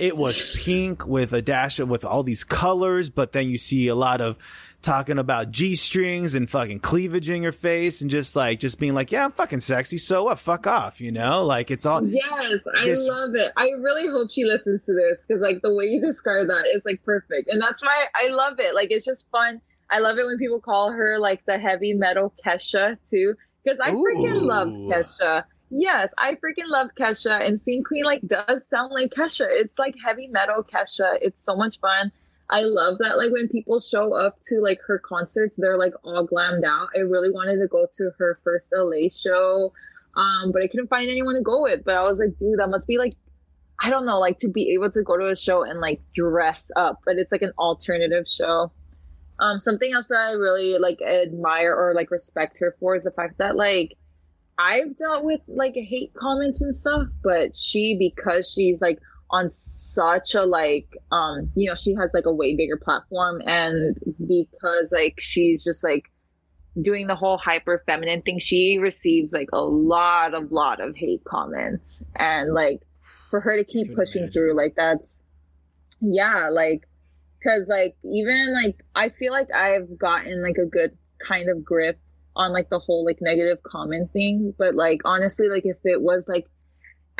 [0.00, 3.88] it was pink with a dash of with all these colors, but then you see
[3.88, 4.36] a lot of
[4.82, 8.94] talking about g strings and fucking cleavage in your face and just like just being
[8.94, 10.38] like, yeah, I'm fucking sexy, so what?
[10.38, 11.44] Fuck off, you know?
[11.44, 12.04] Like it's all.
[12.06, 13.52] Yes, I This- love it.
[13.56, 16.82] I really hope she listens to this because, like, the way you describe that is
[16.84, 18.74] like perfect, and that's why I love it.
[18.74, 19.60] Like, it's just fun.
[19.90, 23.90] I love it when people call her like the heavy metal Kesha too, because I
[23.90, 25.44] freaking love Kesha.
[25.72, 29.46] Yes, I freaking love Kesha, and Scene Queen like does sound like Kesha.
[29.48, 31.18] It's like heavy metal Kesha.
[31.20, 32.10] It's so much fun.
[32.50, 33.16] I love that.
[33.16, 36.88] Like when people show up to like her concerts, they're like all glammed out.
[36.96, 39.72] I really wanted to go to her first LA show,
[40.16, 41.84] um, but I couldn't find anyone to go with.
[41.84, 43.14] But I was like, dude, that must be like,
[43.80, 46.72] I don't know, like to be able to go to a show and like dress
[46.74, 48.72] up, but it's like an alternative show.
[49.38, 53.12] Um, something else that I really like admire or like respect her for is the
[53.12, 53.96] fact that like
[54.58, 58.98] I've dealt with like hate comments and stuff, but she because she's like
[59.30, 63.40] on such a like um you know she has like a way bigger platform.
[63.46, 66.10] And because like she's just like
[66.80, 71.24] doing the whole hyper feminine thing she receives like a lot of lot of hate
[71.24, 72.02] comments.
[72.16, 72.80] And like
[73.30, 74.32] for her to keep pushing imagine.
[74.32, 75.18] through like that's
[76.00, 76.88] yeah like
[77.38, 82.00] because like even like i feel like i've gotten like a good kind of grip
[82.36, 84.54] on like the whole like negative comment thing.
[84.58, 86.46] But like honestly like if it was like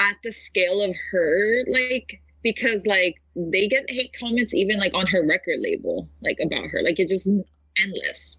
[0.00, 5.06] at the scale of her like because like they get hate comments even like on
[5.06, 7.30] her record label like about her like it's just
[7.76, 8.36] endless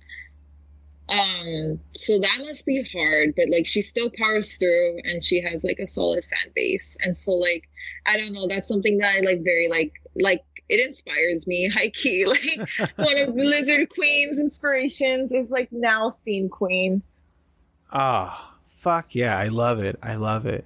[1.10, 5.64] um so that must be hard but like she still powers through and she has
[5.64, 7.70] like a solid fan base and so like
[8.08, 11.90] i don't know that's something that i like very like like it inspires me high
[11.90, 17.04] key like one of lizard queen's inspirations is like now scene queen
[17.92, 20.00] Ah, fuck yeah, I love it.
[20.02, 20.66] I love it.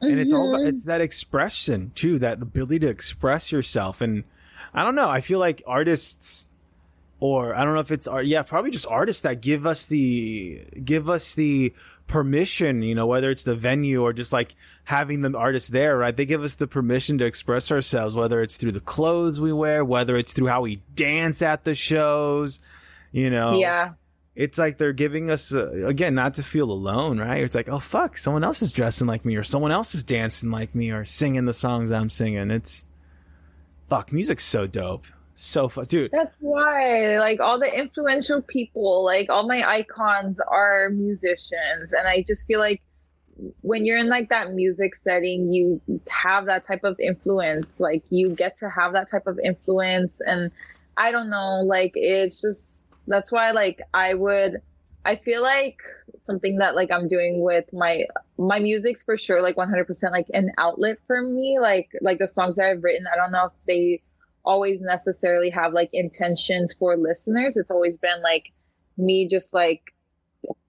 [0.00, 0.68] And it's all about Mhm.
[0.68, 4.00] it's that expression too that ability to express yourself.
[4.00, 4.24] And
[4.74, 6.46] i don't know i feel like artists
[7.20, 10.60] or i don't know if it's art yeah probably just artists that give us the
[10.84, 11.72] give us the
[12.06, 16.16] permission you know whether it's the venue or just like having the artist there right?
[16.16, 19.84] They give us the permission to express ourselves whether it's through the clothes we wear
[19.84, 22.60] whether it's through how we dance at the shows
[23.12, 23.58] you know?
[23.58, 23.92] Yeah
[24.38, 27.80] it's like they're giving us uh, again not to feel alone right it's like oh
[27.80, 31.04] fuck someone else is dressing like me or someone else is dancing like me or
[31.04, 32.84] singing the songs i'm singing it's
[33.88, 39.30] fuck music's so dope so fun dude That's why, like, all the influential people, like,
[39.30, 41.92] all my icons are musicians.
[41.92, 42.82] And I just feel like
[43.60, 47.68] when you're in, like, that music setting, you have that type of influence.
[47.78, 50.20] Like, you get to have that type of influence.
[50.26, 50.50] And
[50.96, 54.60] I don't know, like, it's just, that's why, like, I would,
[55.04, 55.78] I feel like
[56.20, 58.04] something that, like, I'm doing with my,
[58.38, 61.58] my music's for sure, like, 100% like an outlet for me.
[61.60, 64.02] Like, like the songs that I've written, I don't know if they,
[64.48, 67.56] always necessarily have like intentions for listeners.
[67.58, 68.50] It's always been like
[68.96, 69.82] me just like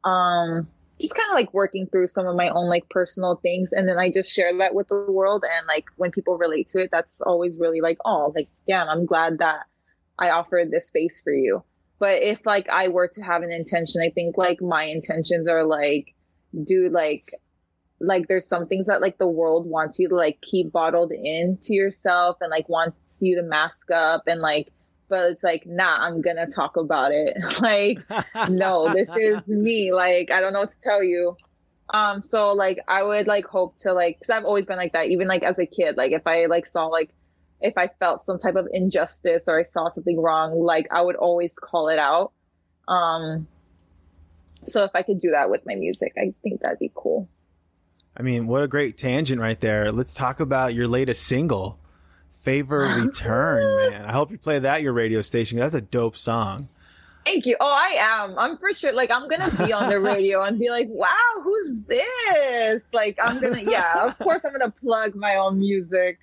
[0.04, 0.67] um
[0.99, 3.97] just kind of like working through some of my own like personal things and then
[3.97, 7.21] I just share that with the world and like when people relate to it that's
[7.21, 9.62] always really like oh like damn I'm glad that
[10.19, 11.63] I offered this space for you.
[12.00, 15.66] But if like I were to have an intention, I think like my intentions are
[15.66, 16.16] like
[16.64, 17.26] do like
[18.00, 21.58] like there's some things that like the world wants you to like keep bottled in
[21.62, 24.72] to yourself and like wants you to mask up and like
[25.10, 27.36] but it's like nah i'm gonna talk about it.
[27.60, 28.00] Like
[28.50, 29.92] no this is me.
[29.92, 31.36] Like i don't know what to tell you.
[31.90, 35.08] Um so like i would like hope to like because i've always been like that
[35.08, 35.98] even like as a kid.
[35.98, 37.10] Like if i like saw like
[37.62, 41.15] if i felt some type of injustice or i saw something wrong like i would
[41.15, 42.32] always call it out
[42.88, 43.48] um
[44.65, 47.30] So if I could do that with my music, I think that'd be cool.
[48.17, 49.89] I mean, what a great tangent right there.
[49.89, 51.80] Let's talk about your latest single,
[52.41, 54.06] Favor Return, man.
[54.06, 55.60] I hope you play that your radio station.
[55.60, 56.67] That's a dope song.
[57.26, 57.56] Thank you.
[57.62, 58.38] Oh, I am.
[58.38, 58.91] I'm for sure.
[58.91, 61.08] Like, I'm gonna be on the radio and be like, "Wow,
[61.41, 63.62] who's this?" Like, I'm gonna.
[63.62, 66.19] Yeah, of course, I'm gonna plug my own music.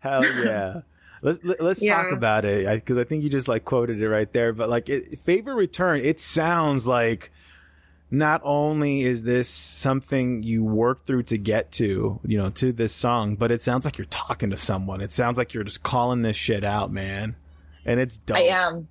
[0.00, 0.80] Hell yeah.
[1.20, 2.02] Let's let's yeah.
[2.02, 4.52] talk about it because I, I, think you just like quoted it right there.
[4.52, 7.32] But like, it, favor return, it sounds like
[8.10, 12.92] not only is this something you work through to get to, you know, to this
[12.92, 15.00] song, but it sounds like you're talking to someone.
[15.00, 17.36] It sounds like you're just calling this shit out, man.
[17.84, 18.36] And it's dope.
[18.36, 18.88] I am.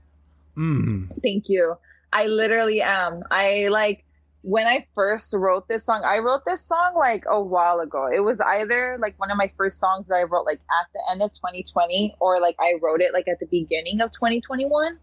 [0.57, 1.09] Mm.
[1.21, 1.75] Thank you.
[2.11, 3.23] I literally am.
[3.31, 4.03] I like
[4.41, 8.07] when I first wrote this song, I wrote this song like a while ago.
[8.07, 11.01] It was either like one of my first songs that I wrote like at the
[11.11, 14.97] end of 2020 or like I wrote it like at the beginning of 2021.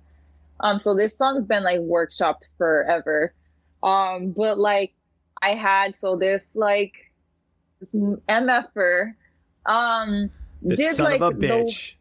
[0.60, 3.34] Um so this song's been like workshopped forever.
[3.82, 4.94] Um, but like
[5.42, 6.92] I had so this like
[7.80, 9.14] this MFer
[9.66, 10.30] um
[10.62, 11.96] this did son like of a bitch.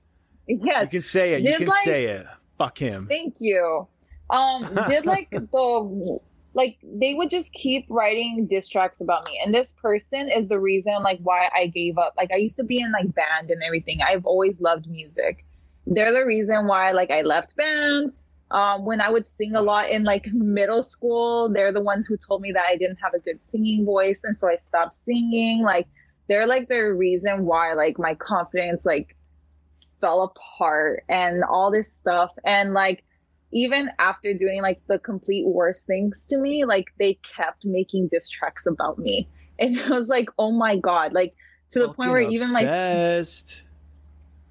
[0.48, 0.84] The, yes.
[0.84, 1.42] You can say it.
[1.42, 2.26] You can like, say it.
[2.58, 3.08] Fuck him.
[3.08, 3.88] Thank you.
[4.30, 6.20] Um did like the
[6.54, 9.40] like they would just keep writing diss tracks about me.
[9.44, 12.14] And this person is the reason like why i gave up.
[12.18, 14.00] Like i used to be in like band and everything.
[14.08, 15.46] I've always loved music.
[15.88, 18.14] They're the reason why like i left band.
[18.52, 22.18] Um, when I would sing a lot in like middle school, they're the ones who
[22.18, 25.64] told me that I didn't have a good singing voice, and so I stopped singing.
[25.64, 25.88] Like
[26.28, 29.16] they're like the reason why like my confidence like
[30.04, 32.32] fell apart and all this stuff.
[32.46, 33.04] And like
[33.54, 38.30] even after doing like the complete worst things to me, like they kept making diss
[38.30, 39.28] tracks about me,
[39.60, 41.34] and it was like, oh my god, like
[41.72, 42.66] to the Fucking point where even like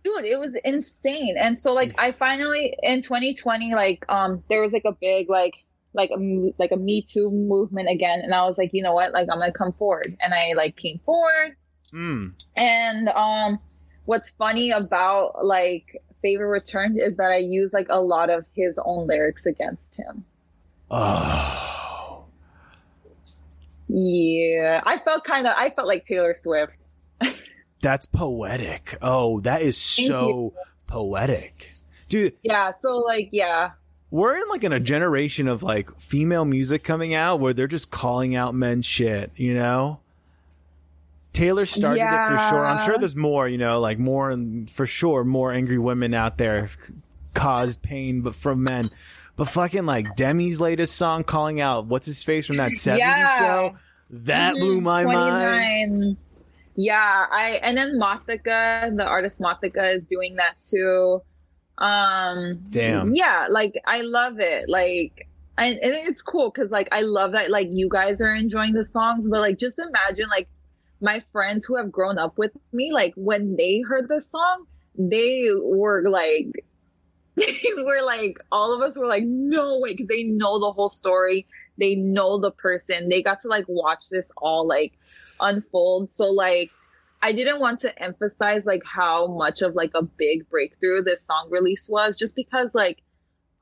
[0.03, 1.37] dude it was insane.
[1.39, 5.55] And so like i finally in 2020 like um there was like a big like
[5.95, 8.21] like a like a me too movement again.
[8.21, 9.13] And i was like you know what?
[9.13, 10.17] Like i'm gonna come forward.
[10.21, 11.57] And i like came forward.
[11.93, 12.33] Mm.
[12.57, 13.59] and um
[14.07, 18.81] what's funny about like favor returned is that i use like a lot of his
[18.85, 20.25] own lyrics against him
[20.91, 22.25] oh
[23.89, 26.73] yeah i felt kind of i felt like taylor swift
[27.83, 28.97] that's poetic.
[29.03, 30.55] Oh, that is so
[30.87, 31.75] poetic.
[32.09, 32.35] Dude.
[32.43, 33.73] Yeah, so like yeah.
[34.11, 37.91] We're in like in a generation of like female music coming out where they're just
[37.91, 40.01] calling out men's shit, you know?
[41.33, 42.27] Taylor started yeah.
[42.27, 42.67] it for sure.
[42.67, 46.39] I'm sure there's more, you know, like more and for sure more angry women out
[46.39, 46.69] there
[47.35, 48.91] caused pain but from men.
[49.37, 53.39] But fucking like Demi's latest song calling out what's his face from that 70s yeah.
[53.39, 53.77] show,
[54.11, 55.31] that blew my 29.
[55.31, 56.17] mind.
[56.77, 61.21] Yeah, I and then Mothica, the artist Mothica is doing that too.
[61.79, 63.15] Um Damn.
[63.15, 64.69] Yeah, like I love it.
[64.69, 68.75] Like and, and it's cool because like I love that like you guys are enjoying
[68.75, 70.49] the songs, but like just imagine like
[71.03, 75.49] my friends who have grown up with me, like when they heard the song, they
[75.53, 76.65] were like
[77.37, 80.91] they were like all of us were like no way because they know the whole
[80.91, 81.47] story.
[81.79, 83.09] They know the person.
[83.09, 84.93] They got to like watch this all like
[85.41, 86.11] unfold.
[86.11, 86.71] So like
[87.23, 91.49] I didn't want to emphasize like how much of like a big breakthrough this song
[91.51, 93.03] release was just because like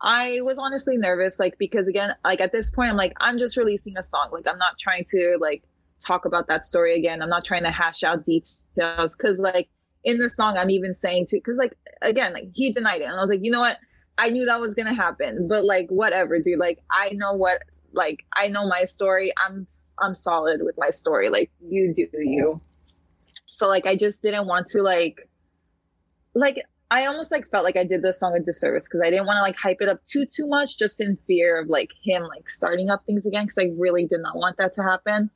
[0.00, 3.56] I was honestly nervous like because again like at this point I'm like I'm just
[3.56, 4.30] releasing a song.
[4.32, 5.62] Like I'm not trying to like
[6.06, 7.22] talk about that story again.
[7.22, 9.68] I'm not trying to hash out details cuz like
[10.04, 13.16] in the song I'm even saying to cuz like again like he denied it and
[13.16, 13.78] I was like, "You know what?
[14.20, 16.58] I knew that was going to happen, but like whatever, dude.
[16.58, 19.32] Like I know what like I know my story.
[19.44, 19.66] I'm
[19.98, 21.30] I'm solid with my story.
[21.30, 22.60] Like you do you.
[23.48, 25.28] So like I just didn't want to like
[26.34, 29.26] like I almost like felt like I did this song a disservice because I didn't
[29.26, 32.22] want to like hype it up too too much just in fear of like him
[32.24, 35.30] like starting up things again because I really did not want that to happen.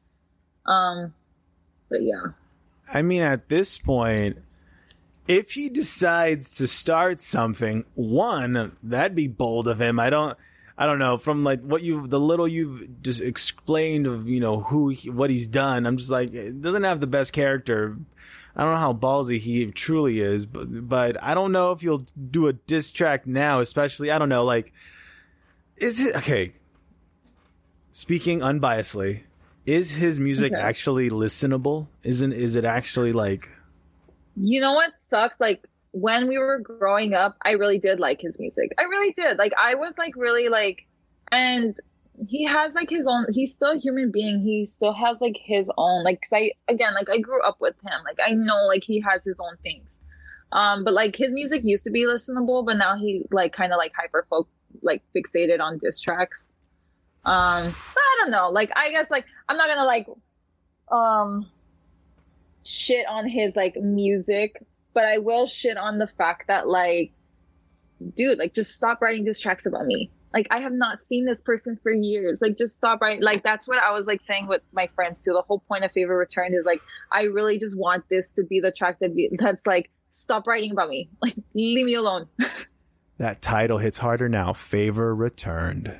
[0.66, 1.14] Um
[1.88, 2.32] but yeah.
[2.92, 4.38] I mean at this point
[5.26, 9.98] if he decides to start something, one, that'd be bold of him.
[9.98, 10.36] I don't
[10.76, 14.60] I don't know from like what you've the little you've just explained of you know
[14.60, 15.86] who he, what he's done.
[15.86, 17.96] I'm just like doesn't have the best character.
[18.56, 22.06] I don't know how ballsy he truly is, but but I don't know if you'll
[22.30, 24.72] do a diss track now, especially I don't know like
[25.76, 26.52] is it okay?
[27.92, 29.22] Speaking unbiasedly,
[29.66, 30.60] is his music okay.
[30.60, 31.88] actually listenable?
[32.02, 33.48] Isn't is it actually like?
[34.36, 35.40] You know what sucks?
[35.40, 38.72] Like when we were growing up, I really did like his music.
[38.78, 39.38] I really did.
[39.38, 40.86] Like I was like really like
[41.32, 41.78] and
[42.26, 44.40] he has like his own he's still a human being.
[44.40, 47.76] He still has like his own like cuz I again like I grew up with
[47.82, 48.00] him.
[48.04, 50.00] Like I know like he has his own things.
[50.52, 53.78] Um but like his music used to be listenable, but now he like kind of
[53.78, 54.48] like hyper folk
[54.82, 56.54] like fixated on diss tracks.
[57.26, 58.50] Um, I don't know.
[58.50, 60.06] Like, I guess like I'm not gonna like
[60.90, 61.50] um
[62.64, 64.62] shit on his like music,
[64.92, 67.12] but I will shit on the fact that like,
[68.14, 70.10] dude, like just stop writing diss tracks about me.
[70.32, 72.42] Like I have not seen this person for years.
[72.42, 73.22] Like just stop writing.
[73.22, 75.32] Like that's what I was like saying with my friends too.
[75.32, 76.80] The whole point of Favor Returned is like
[77.12, 80.72] I really just want this to be the track that be, that's like stop writing
[80.72, 81.08] about me.
[81.22, 82.26] Like leave me alone.
[83.18, 84.52] that title hits harder now.
[84.52, 85.96] Favor Returned.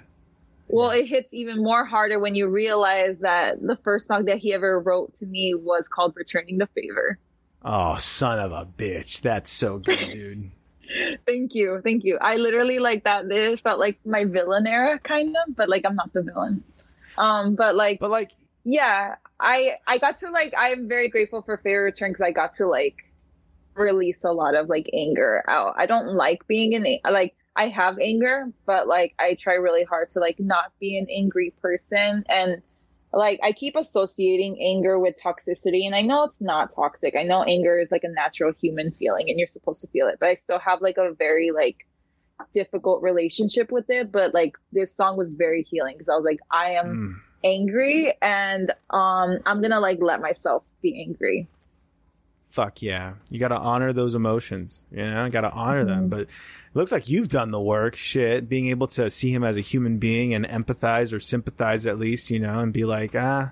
[0.75, 4.53] Well, it hits even more harder when you realize that the first song that he
[4.53, 7.17] ever wrote to me was called Returning the Favor.
[7.65, 9.21] Oh, son of a bitch.
[9.21, 10.51] That's so good, dude.
[11.27, 11.81] thank you.
[11.83, 12.19] Thank you.
[12.21, 13.31] I literally like that.
[13.31, 16.65] It felt like my villain era kind of, but like I'm not the villain.
[17.17, 18.33] Um, but like, but like,
[18.65, 22.55] yeah, I, I got to like, I'm very grateful for Favor Return because I got
[22.55, 22.97] to like
[23.75, 25.75] release a lot of like anger out.
[25.79, 30.09] I don't like being in, like, I have anger, but like I try really hard
[30.11, 32.63] to like not be an angry person and
[33.13, 37.15] like I keep associating anger with toxicity and I know it's not toxic.
[37.17, 40.17] I know anger is like a natural human feeling and you're supposed to feel it,
[40.19, 41.87] but I still have like a very like
[42.53, 46.41] difficult relationship with it, but like this song was very healing because I was like
[46.51, 47.49] I am mm.
[47.49, 51.47] angry and um I'm going to like let myself be angry
[52.55, 53.15] fuck yeah.
[53.31, 55.89] You got to honor those emotions, you know, got to honor mm-hmm.
[55.89, 56.09] them.
[56.09, 56.29] But it
[56.75, 59.99] looks like you've done the work, shit, being able to see him as a human
[59.99, 63.51] being and empathize or sympathize at least, you know, and be like, ah,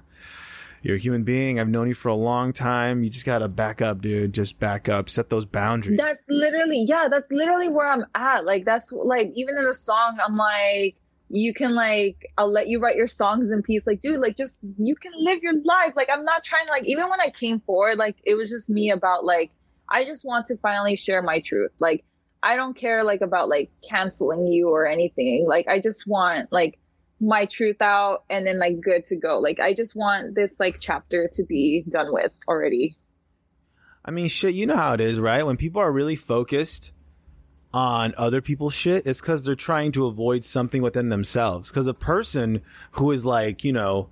[0.82, 1.58] you're a human being.
[1.58, 3.02] I've known you for a long time.
[3.02, 4.32] You just got to back up, dude.
[4.32, 5.98] Just back up, set those boundaries.
[5.98, 8.44] That's literally, yeah, that's literally where I'm at.
[8.44, 10.96] Like, that's like, even in the song, I'm like,
[11.34, 13.86] you can like i'll let you write your songs in peace.
[13.86, 15.94] Like dude like just you can live your life.
[15.96, 18.68] Like i'm not trying to like even when i came forward like it was just
[18.68, 19.50] me about like
[19.88, 21.72] i just want to finally share my truth.
[21.80, 22.04] Like
[22.42, 25.46] i don't care like about like canceling you or anything.
[25.48, 26.78] Like i just want like
[27.18, 29.38] my truth out and then like good to go.
[29.38, 32.98] Like i just want this like chapter to be done with already.
[34.04, 35.44] I mean shit you know how it is right?
[35.44, 36.92] When people are really focused
[37.74, 41.68] on other people's shit, it's because they're trying to avoid something within themselves.
[41.68, 42.62] Because a person
[42.92, 44.08] who is like, you know,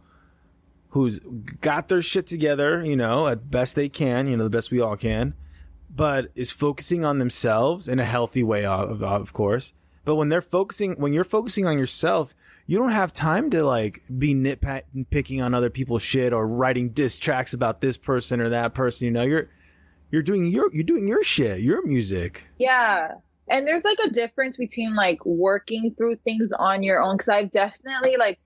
[0.91, 1.21] who's
[1.61, 4.81] got their shit together, you know, at best they can, you know, the best we
[4.81, 5.35] all can,
[5.95, 9.73] but is focusing on themselves in a healthy way, of, of course.
[10.05, 12.35] But when they're focusing, when you're focusing on yourself,
[12.67, 17.19] you don't have time to like be nitpicking on other people's shit or writing diss
[17.19, 19.07] tracks about this person or that person.
[19.07, 19.49] You know, you're
[20.11, 22.45] you're doing your you're doing your shit, your music.
[22.59, 23.15] Yeah,
[23.51, 27.51] and there's like a difference between like working through things on your own because i've
[27.51, 28.39] definitely like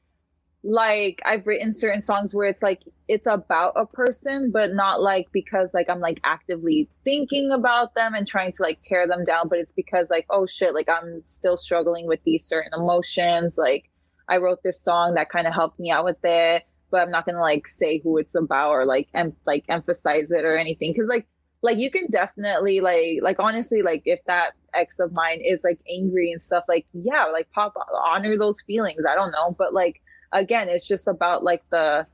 [0.67, 5.27] like i've written certain songs where it's like it's about a person but not like
[5.31, 9.47] because like i'm like actively thinking about them and trying to like tear them down
[9.47, 13.91] but it's because like oh shit like i'm still struggling with these certain emotions like
[14.27, 17.27] i wrote this song that kind of helped me out with it but i'm not
[17.27, 21.09] gonna like say who it's about or like em- like emphasize it or anything because
[21.09, 21.27] like
[21.61, 25.81] like you can definitely like like honestly like if that ex of mine is like
[25.89, 27.75] angry and stuff like yeah like pop
[28.07, 30.01] honor those feelings i don't know but like
[30.33, 32.07] again it's just about like the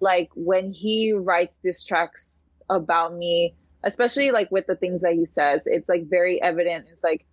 [0.00, 3.54] like when he writes diss tracks about me
[3.84, 7.26] especially like with the things that he says it's like very evident it's like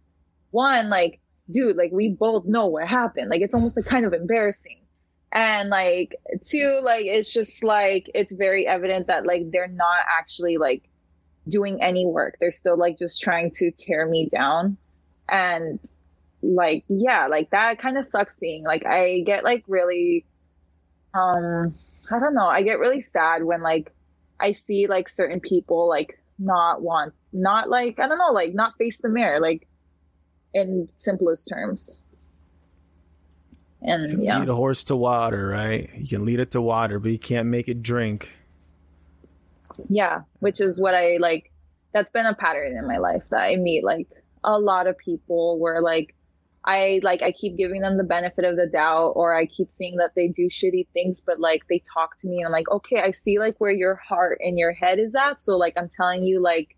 [0.51, 1.19] one like
[1.51, 4.79] dude like we both know what happened like it's almost like kind of embarrassing
[5.33, 6.15] and like
[6.47, 10.83] two like it's just like it's very evident that like they're not actually like
[11.47, 12.37] doing any work.
[12.39, 14.77] They're still like just trying to tear me down.
[15.29, 15.79] And
[16.41, 18.63] like, yeah, like that kind of sucks seeing.
[18.63, 20.25] Like, I get like really,
[21.13, 21.75] um,
[22.11, 23.93] I don't know, I get really sad when like
[24.39, 28.77] I see like certain people like not want, not like, I don't know, like not
[28.77, 29.67] face the mirror, like
[30.53, 31.99] in simplest terms.
[33.81, 34.39] And you yeah.
[34.39, 35.89] lead a horse to water, right?
[35.95, 38.31] You can lead it to water, but you can't make it drink
[39.89, 41.51] yeah which is what i like
[41.93, 44.07] that's been a pattern in my life that i meet like
[44.43, 46.15] a lot of people where like
[46.65, 49.97] i like i keep giving them the benefit of the doubt or i keep seeing
[49.97, 53.01] that they do shitty things but like they talk to me and i'm like okay
[53.01, 56.23] i see like where your heart and your head is at so like i'm telling
[56.23, 56.75] you like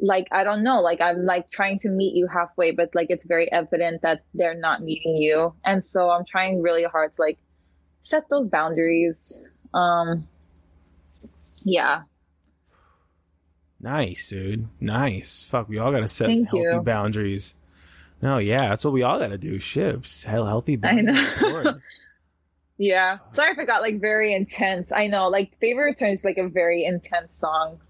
[0.00, 3.24] like i don't know like i'm like trying to meet you halfway but like it's
[3.24, 5.54] very evident that they're not meeting you.
[5.64, 7.38] And so i'm trying really hard to like
[8.02, 9.40] set those boundaries
[9.72, 10.26] um
[11.64, 12.02] yeah.
[13.80, 14.68] Nice, dude.
[14.80, 15.44] Nice.
[15.48, 16.80] Fuck, we all gotta set Thank healthy you.
[16.80, 17.54] boundaries.
[18.22, 19.58] No, yeah, that's what we all gotta do.
[19.58, 21.18] Ships, hell, healthy boundaries.
[21.36, 21.80] I know.
[22.78, 23.18] yeah.
[23.32, 24.92] Sorry if I got like very intense.
[24.92, 27.80] I know, like "Favor Returned's like a very intense song.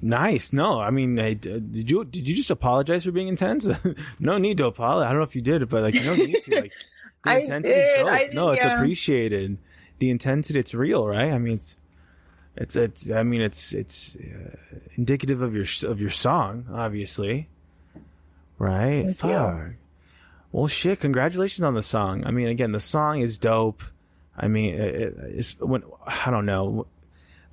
[0.00, 0.52] Nice.
[0.52, 3.68] No, I mean, hey, did you did you just apologize for being intense?
[4.20, 5.06] no need to apologize.
[5.08, 6.60] I don't know if you did, but like, no need to.
[6.60, 6.72] Like,
[7.24, 8.04] The intensity did.
[8.04, 8.18] dope.
[8.18, 8.76] Did, no, it's yeah.
[8.76, 9.58] appreciated.
[9.98, 11.32] The intensity, it's real, right?
[11.32, 11.76] I mean, it's,
[12.58, 13.10] it's, it's.
[13.10, 14.56] I mean, it's, it's uh,
[14.96, 17.48] indicative of your of your song, obviously,
[18.58, 19.04] right?
[19.04, 19.16] Thank.
[19.18, 19.30] Fuck.
[20.52, 21.00] Well, shit!
[21.00, 22.24] Congratulations on the song.
[22.26, 23.82] I mean, again, the song is dope.
[24.36, 26.86] I mean, it, it- it's when I don't know.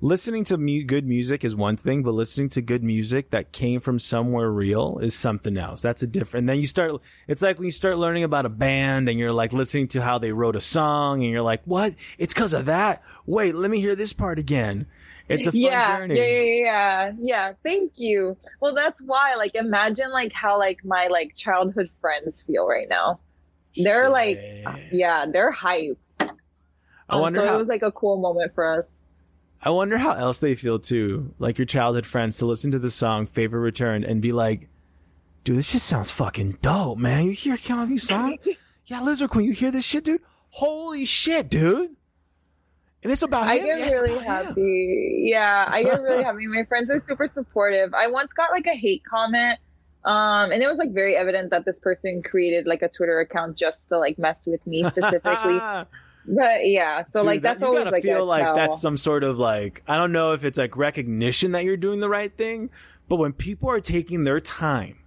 [0.02, 3.80] Listening to mu- good music is one thing, but listening to good music that came
[3.80, 5.80] from somewhere real is something else.
[5.80, 6.42] That's a different.
[6.42, 7.00] And then you start.
[7.26, 10.18] It's like when you start learning about a band and you're like listening to how
[10.18, 11.94] they wrote a song, and you're like, "What?
[12.18, 14.86] It's because of that." Wait, let me hear this part again.
[15.28, 16.18] It's a fun yeah, journey.
[16.18, 17.52] yeah, yeah, yeah, yeah.
[17.64, 18.36] Thank you.
[18.60, 19.34] Well, that's why.
[19.34, 23.18] Like, imagine like how like my like childhood friends feel right now.
[23.76, 24.38] They're like,
[24.92, 25.96] yeah, they're hyped.
[26.20, 26.28] I
[27.10, 27.54] Um, wonder so how.
[27.54, 29.02] it was like a cool moment for us.
[29.62, 31.34] I wonder how else they feel too.
[31.38, 34.68] Like your childhood friends to listen to the song "Favor Returned" and be like,
[35.44, 37.24] "Dude, this just sounds fucking dope, man.
[37.24, 38.38] You hear Kelly's new song?
[38.86, 39.46] yeah, Lizard Queen.
[39.46, 40.20] You hear this shit, dude?
[40.50, 41.96] Holy shit, dude!"
[43.02, 43.66] And it's about I him.
[43.66, 44.46] get really about him.
[44.46, 45.18] happy.
[45.30, 46.46] Yeah, I get really happy.
[46.48, 47.94] My friends are super supportive.
[47.94, 49.58] I once got like a hate comment.
[50.04, 53.56] Um, and it was like very evident that this person created like a Twitter account
[53.56, 55.58] just to like mess with me specifically.
[56.28, 58.54] but yeah, so Dude, like that- that's you always gotta like feel like tell.
[58.54, 62.00] that's some sort of like I don't know if it's like recognition that you're doing
[62.00, 62.70] the right thing,
[63.08, 64.98] but when people are taking their time,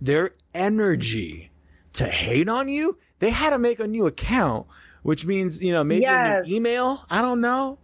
[0.00, 1.50] their energy
[1.94, 4.66] to hate on you, they had to make a new account,
[5.06, 6.46] which means you know maybe Yes.
[6.46, 7.04] a new email.
[7.08, 7.78] I don't know.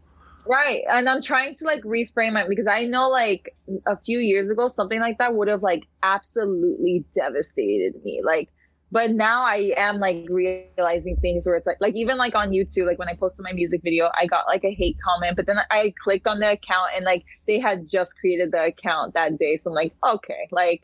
[0.45, 0.83] Right.
[0.91, 3.55] And I'm trying to like reframe it because I know like
[3.87, 8.23] a few years ago, something like that would have like absolutely devastated me.
[8.25, 8.49] Like,
[8.91, 12.87] but now I am like realizing things where it's like, like even like on YouTube,
[12.87, 15.59] like when I posted my music video, I got like a hate comment, but then
[15.71, 19.59] I clicked on the account and like they had just created the account that day.
[19.59, 20.83] So I'm like, okay, like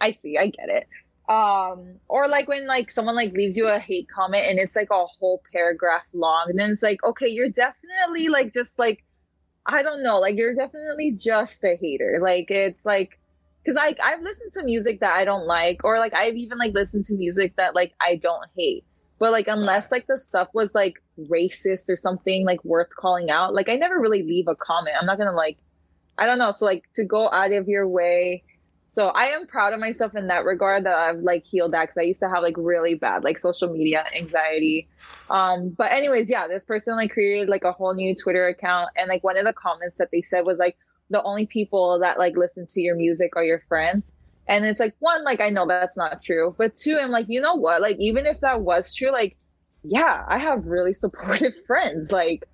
[0.00, 0.86] I see, I get it.
[1.26, 4.88] Um, or like when like someone like leaves you a hate comment and it's like
[4.90, 9.04] a whole paragraph long, and then it's like, okay, you're definitely like just like
[9.66, 12.18] I don't know, like you're definitely just a hater.
[12.22, 13.18] Like it's like
[13.62, 16.74] because like I've listened to music that I don't like, or like I've even like
[16.74, 18.84] listened to music that like I don't hate.
[19.18, 23.54] But like unless like the stuff was like racist or something like worth calling out,
[23.54, 24.96] like I never really leave a comment.
[25.00, 25.56] I'm not gonna like
[26.18, 26.50] I don't know.
[26.50, 28.42] So like to go out of your way.
[28.94, 31.98] So I am proud of myself in that regard that I've like healed that because
[31.98, 34.86] I used to have like really bad like social media anxiety.
[35.28, 39.08] Um, but anyways, yeah, this person like created like a whole new Twitter account and
[39.08, 40.76] like one of the comments that they said was like
[41.10, 44.14] the only people that like listen to your music are your friends.
[44.46, 46.54] And it's like one, like I know that's not true.
[46.56, 47.82] But two, I'm like, you know what?
[47.82, 49.36] Like even if that was true, like,
[49.82, 52.12] yeah, I have really supportive friends.
[52.12, 52.44] Like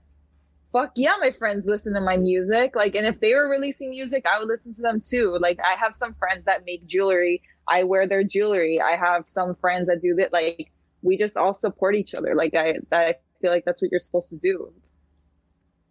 [0.72, 2.76] fuck yeah, my friends listen to my music.
[2.76, 5.36] Like, and if they were releasing music, I would listen to them too.
[5.40, 7.42] Like, I have some friends that make jewelry.
[7.68, 8.80] I wear their jewelry.
[8.80, 10.32] I have some friends that do that.
[10.32, 10.70] Like,
[11.02, 12.34] we just all support each other.
[12.34, 14.72] Like, I, I feel like that's what you're supposed to do.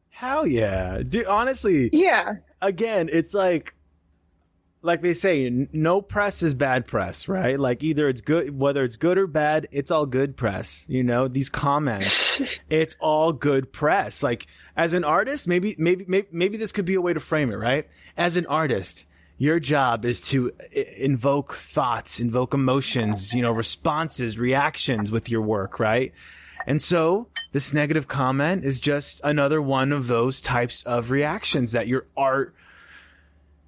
[0.10, 1.26] Hell yeah, dude.
[1.28, 2.36] Honestly, Yeah.
[2.62, 3.74] again, it's like,
[4.82, 7.60] like they say, n- no press is bad press, right?
[7.60, 10.86] Like either it's good, whether it's good or bad, it's all good press.
[10.88, 14.24] You know, these comments, it's all good press.
[14.24, 17.52] Like as an artist, maybe, maybe, maybe, maybe this could be a way to frame
[17.52, 17.88] it, right?
[18.18, 19.06] As an artist,
[19.38, 20.52] your job is to
[20.98, 26.14] invoke thoughts, invoke emotions, you know, responses, reactions with your work, right?
[26.68, 31.88] And so this negative comment is just another one of those types of reactions that
[31.88, 32.54] your art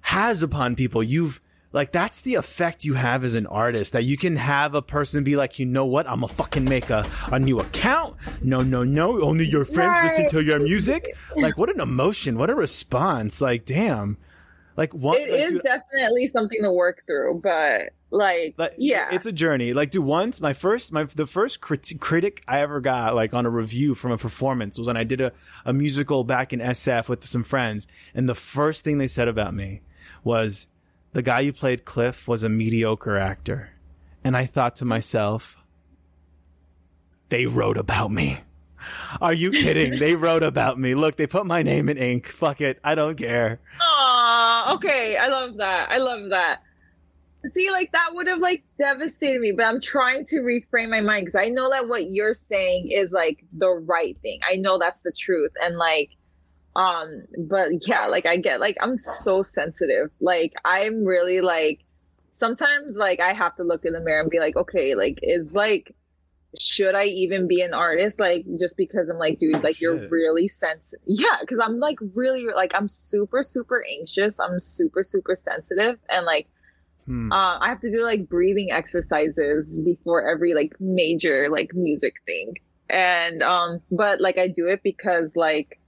[0.02, 1.02] has upon people.
[1.02, 1.40] You've
[1.72, 5.24] like that's the effect you have as an artist that you can have a person
[5.24, 8.16] be like, you know what, I'm gonna fucking make a, a new account.
[8.42, 10.30] No, no, no, only your friends listen Right.
[10.32, 11.16] to your music.
[11.36, 13.40] Like what an emotion, what a response.
[13.40, 14.18] Like damn.
[14.76, 19.08] Like what It like, is dude, definitely something to work through, but like, like, yeah.
[19.12, 19.72] it's a journey.
[19.72, 23.46] Like, do once my first, my the first crit- critic I ever got, like on
[23.46, 25.32] a review from a performance, was when I did a,
[25.64, 29.54] a musical back in SF with some friends, and the first thing they said about
[29.54, 29.80] me
[30.24, 30.66] was,
[31.12, 33.70] "The guy who played Cliff was a mediocre actor,"
[34.24, 35.56] and I thought to myself,
[37.28, 38.40] "They wrote about me."
[39.20, 39.98] Are you kidding?
[39.98, 40.94] they wrote about me.
[40.94, 42.26] Look, they put my name in ink.
[42.26, 42.78] Fuck it.
[42.82, 43.60] I don't care.
[43.80, 45.16] Aw, okay.
[45.16, 45.90] I love that.
[45.90, 46.62] I love that.
[47.44, 51.26] See, like that would have like devastated me, but I'm trying to reframe my mind
[51.26, 54.40] because I know that what you're saying is like the right thing.
[54.48, 55.50] I know that's the truth.
[55.60, 56.10] And like,
[56.74, 60.10] um, but yeah, like I get like I'm so sensitive.
[60.20, 61.80] Like I'm really like
[62.32, 65.54] sometimes like I have to look in the mirror and be like, okay, like is
[65.54, 65.94] like
[66.58, 68.20] should I even be an artist?
[68.20, 71.00] Like just because I'm like, dude, Oh, like you're really sensitive.
[71.06, 74.38] Yeah, because I'm like really like I'm super super anxious.
[74.40, 76.48] I'm super super sensitive, and like
[77.06, 77.32] Hmm.
[77.32, 82.54] uh, I have to do like breathing exercises before every like major like music thing.
[82.88, 85.80] and um but like i do it because like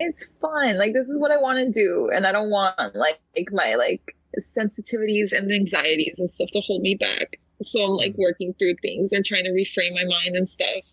[0.00, 3.18] it's fun like this is what i want to do and i don't want like,
[3.36, 8.14] like my like sensitivities and anxieties and stuff to hold me back so i'm like
[8.16, 10.84] working through things and trying to reframe my mind and stuff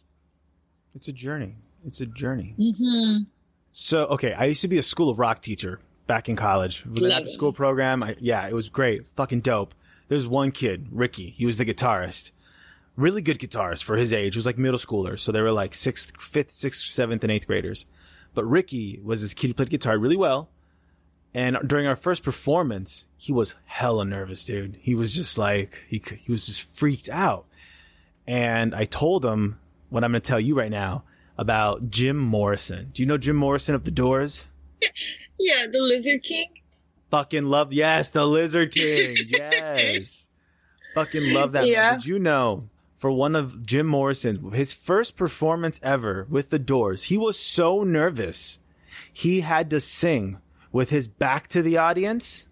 [0.96, 1.56] It's a journey.
[1.86, 2.56] It's a journey.
[2.58, 3.18] hmm
[3.72, 6.84] So, okay, I used to be a school of rock teacher back in college.
[6.86, 8.02] It was an after school program.
[8.02, 9.06] I, yeah, it was great.
[9.16, 9.74] Fucking dope.
[10.08, 11.30] There's one kid, Ricky.
[11.30, 12.32] He was the guitarist.
[12.96, 14.36] Really good guitarist for his age.
[14.36, 15.20] It was like middle schoolers.
[15.20, 17.86] So they were like sixth, fifth, sixth, seventh, and eighth graders.
[18.36, 20.50] But Ricky was this kid who played guitar really well.
[21.34, 24.78] And during our first performance, he was hella nervous, dude.
[24.80, 27.46] He was just like, he, he was just freaked out.
[28.28, 29.60] And I told him
[29.90, 31.04] what I'm going to tell you right now
[31.38, 32.92] about Jim Morrison.
[32.94, 34.46] Do you know Jim Morrison of The Doors?
[35.40, 36.48] yeah the lizard king
[37.12, 40.28] Fucking love, yes, the Lizard King, yes.
[40.96, 41.62] Fucking love that.
[41.62, 41.70] man.
[41.70, 41.94] Yeah.
[41.94, 47.04] Did you know for one of Jim Morrison, his first performance ever with The Doors,
[47.04, 48.60] he was so nervous,
[49.12, 50.40] he had to sing
[50.72, 52.48] with his back to the audience.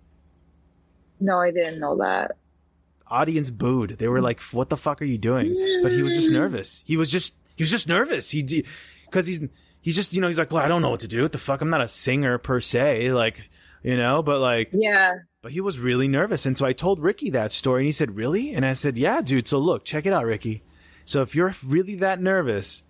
[1.20, 2.32] no i didn't know that
[3.08, 3.92] Audience booed.
[4.00, 6.34] They were like, "What the fuck are you doing?" But he was just mm.
[6.34, 6.82] nervous.
[6.86, 8.32] He was just he was just nervous.
[8.32, 8.66] He
[9.06, 9.44] because he's
[9.82, 11.22] he's just you know he's like, "Well, I don't know what to do.
[11.22, 11.62] What the fuck?
[11.62, 13.50] I'm not a singer per se, like."
[13.84, 16.46] You know, but like, yeah But he was really nervous.
[16.48, 18.54] And so I told Ricky that story and he said, Really?
[18.56, 19.48] And I said, Yeah, dude.
[19.48, 20.64] So look, check it out, Ricky.
[21.06, 22.82] So if you're really that nervous,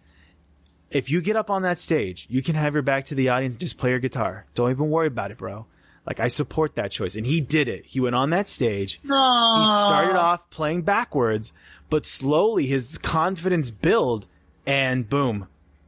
[0.91, 3.55] if you get up on that stage, you can have your back to the audience
[3.55, 4.45] and just play your guitar.
[4.53, 5.65] Don't even worry about it, bro.
[6.05, 7.15] Like I support that choice.
[7.15, 7.85] And he did it.
[7.87, 9.01] He went on that stage.
[9.03, 9.59] Aww.
[9.59, 11.53] He started off playing backwards,
[11.89, 14.27] but slowly his confidence built
[14.67, 15.47] and boom,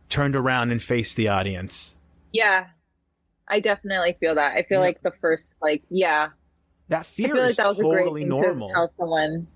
[0.10, 1.94] turned around and faced the audience.
[2.34, 2.66] yeah
[3.48, 4.86] i definitely feel that i feel Yeah.
[4.88, 6.30] like the first like yeah
[6.90, 8.68] That i fear feel like is that was a great totally thing normal.
[8.68, 9.48] to tell someone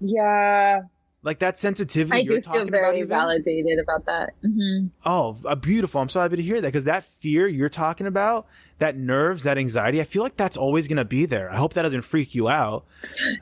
[0.00, 0.80] yeah
[1.22, 3.08] Like that sensitivity i you're do talking feel about very even?
[3.08, 6.00] validated about that hmm Oh, uh, beautiful.
[6.00, 8.46] I'm so happy to hear that because that fear you're talking about,
[8.78, 11.50] that nerves, that anxiety, I feel like that's always going to be there.
[11.50, 12.84] I hope that doesn't freak you out.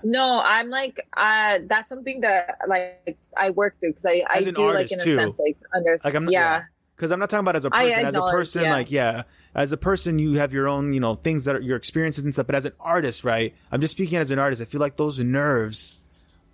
[0.04, 4.44] No, I'm like, uh, that's something that like I work through because I, I As
[4.46, 5.16] do like in a too.
[5.16, 6.62] sense like under Like, I'm not- yeah.
[6.96, 8.06] Because I'm not talking about as a person.
[8.06, 8.72] As a person, yeah.
[8.72, 9.24] like, yeah,
[9.54, 12.32] as a person, you have your own, you know, things that are your experiences and
[12.32, 12.46] stuff.
[12.46, 13.54] But as an artist, right?
[13.70, 14.62] I'm just speaking as an artist.
[14.62, 16.00] I feel like those nerves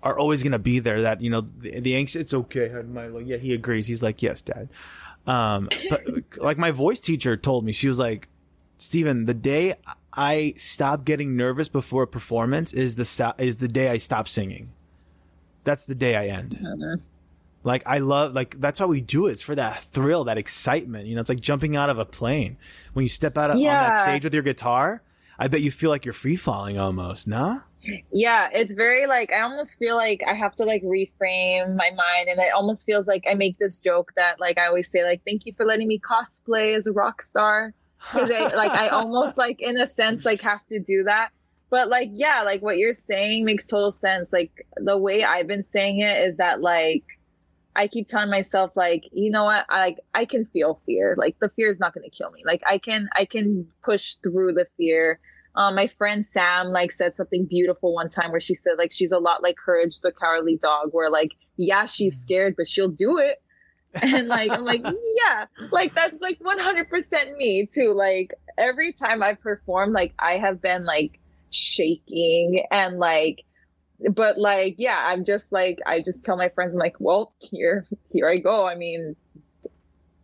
[0.02, 1.02] are always going to be there.
[1.02, 2.72] That, you know, the, the anxious, it's okay.
[2.92, 3.86] My, yeah, he agrees.
[3.86, 4.68] He's like, yes, dad.
[5.28, 6.02] Um, but
[6.38, 8.28] like my voice teacher told me, she was like,
[8.78, 9.76] Stephen, the day
[10.12, 14.26] I stop getting nervous before a performance is the stop, is the day I stop
[14.26, 14.72] singing.
[15.62, 16.58] That's the day I end.
[16.60, 17.00] Mhm.
[17.64, 19.32] Like I love like that's why we do it.
[19.32, 21.06] It's for that thrill, that excitement.
[21.06, 22.56] You know, it's like jumping out of a plane.
[22.92, 25.02] When you step out of, on that stage with your guitar,
[25.38, 27.62] I bet you feel like you're free falling almost, no?
[28.12, 32.28] Yeah, it's very like I almost feel like I have to like reframe my mind,
[32.28, 35.22] and it almost feels like I make this joke that like I always say like
[35.24, 37.74] thank you for letting me cosplay as a rock star
[38.12, 41.30] because I like I almost like in a sense like have to do that.
[41.70, 44.32] But like yeah, like what you're saying makes total sense.
[44.32, 47.18] Like the way I've been saying it is that like
[47.74, 51.14] I keep telling myself like you know what I like I can feel fear.
[51.18, 52.42] Like the fear is not going to kill me.
[52.44, 55.20] Like I can I can push through the fear.
[55.54, 59.12] Um, my friend Sam like said something beautiful one time where she said like she's
[59.12, 63.18] a lot like Courage the Cowardly Dog, where like yeah she's scared but she'll do
[63.18, 63.42] it,
[64.02, 67.92] and like I'm like yeah, like that's like 100% me too.
[67.92, 71.18] Like every time I've performed, like I have been like
[71.50, 73.44] shaking and like,
[74.10, 77.86] but like yeah, I'm just like I just tell my friends I'm like well here
[78.12, 78.66] here I go.
[78.66, 79.16] I mean,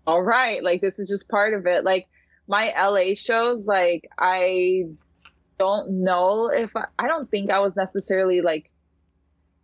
[0.06, 1.84] all right, like this is just part of it.
[1.84, 2.08] Like
[2.48, 4.84] my LA shows, like I
[5.58, 8.70] don't know if I, I don't think I was necessarily like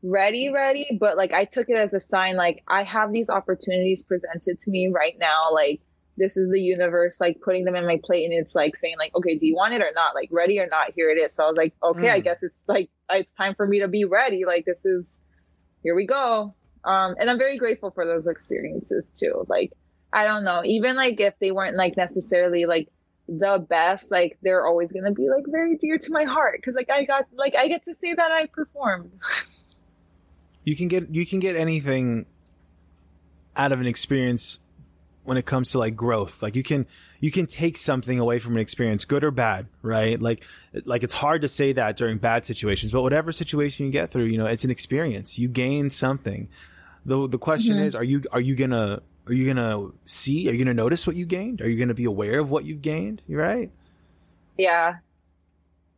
[0.02, 4.02] ready ready but like i took it as a sign like i have these opportunities
[4.04, 5.80] presented to me right now like
[6.18, 9.14] this is the universe like putting them in my plate and it's like saying like
[9.16, 11.44] okay do you want it or not like ready or not here it is so
[11.44, 12.24] i was like okay i Mm.
[12.24, 14.44] guess it's like it's time for me to be ready.
[14.44, 15.20] Like this is
[15.82, 16.54] here we go.
[16.84, 19.44] Um and i'm very grateful for those experiences too.
[19.48, 19.72] Like
[20.12, 20.62] i don't know.
[20.64, 22.88] Even like if they weren't like necessarily like
[23.26, 26.58] the best like they're always to be like very dear to my heart.
[26.58, 29.16] Because like i got like i get to say that i performed.
[30.66, 32.24] You can get you can get anything
[33.54, 34.58] out of an experience
[35.24, 36.42] when it comes to like growth.
[36.42, 36.86] Like you can
[37.20, 40.20] you can take something away from an experience, good or bad, right?
[40.20, 40.44] Like
[40.84, 44.24] like it's hard to say that during bad situations, but whatever situation you get through,
[44.24, 45.38] you know, it's an experience.
[45.38, 46.48] You gain something.
[47.06, 47.84] The the question Mhm.
[47.86, 50.48] is, are you are you gonna are you gonna see?
[50.48, 51.60] Are you gonna notice what you gained?
[51.62, 53.22] Are you gonna be aware of what you've gained?
[53.26, 53.70] You right?
[54.58, 54.96] Yeah.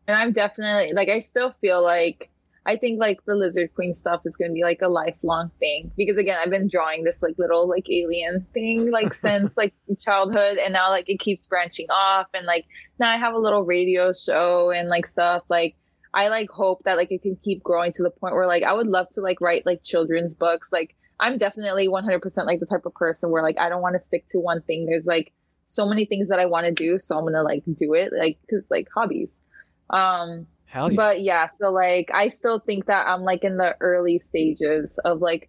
[0.09, 2.31] And I'm definitely like I still feel like
[2.67, 5.93] I think like the lizard queen stuff is gonna be like a lifelong thing.
[5.97, 10.59] Because again I've been drawing this like little like alien thing like since like childhood.
[10.59, 12.27] And now like it keeps branching off.
[12.35, 12.67] And like
[12.99, 15.45] now I have a little radio show and like stuff.
[15.49, 15.77] Like
[16.13, 18.73] I like hope that like it can keep growing to the point where like I
[18.73, 20.73] would love to like write like children's books.
[20.73, 24.01] Like I'm definitely 100% like the type of person where like I don't want to
[24.01, 24.87] stick to one thing.
[24.87, 25.33] There's like
[25.67, 28.39] so many things that I want to do so I'm gonna like do it like
[28.41, 29.41] because like hobbies.
[29.89, 30.97] Um Hell yeah.
[30.97, 35.21] but yeah, so like I still think that I'm like in the early stages of
[35.23, 35.49] like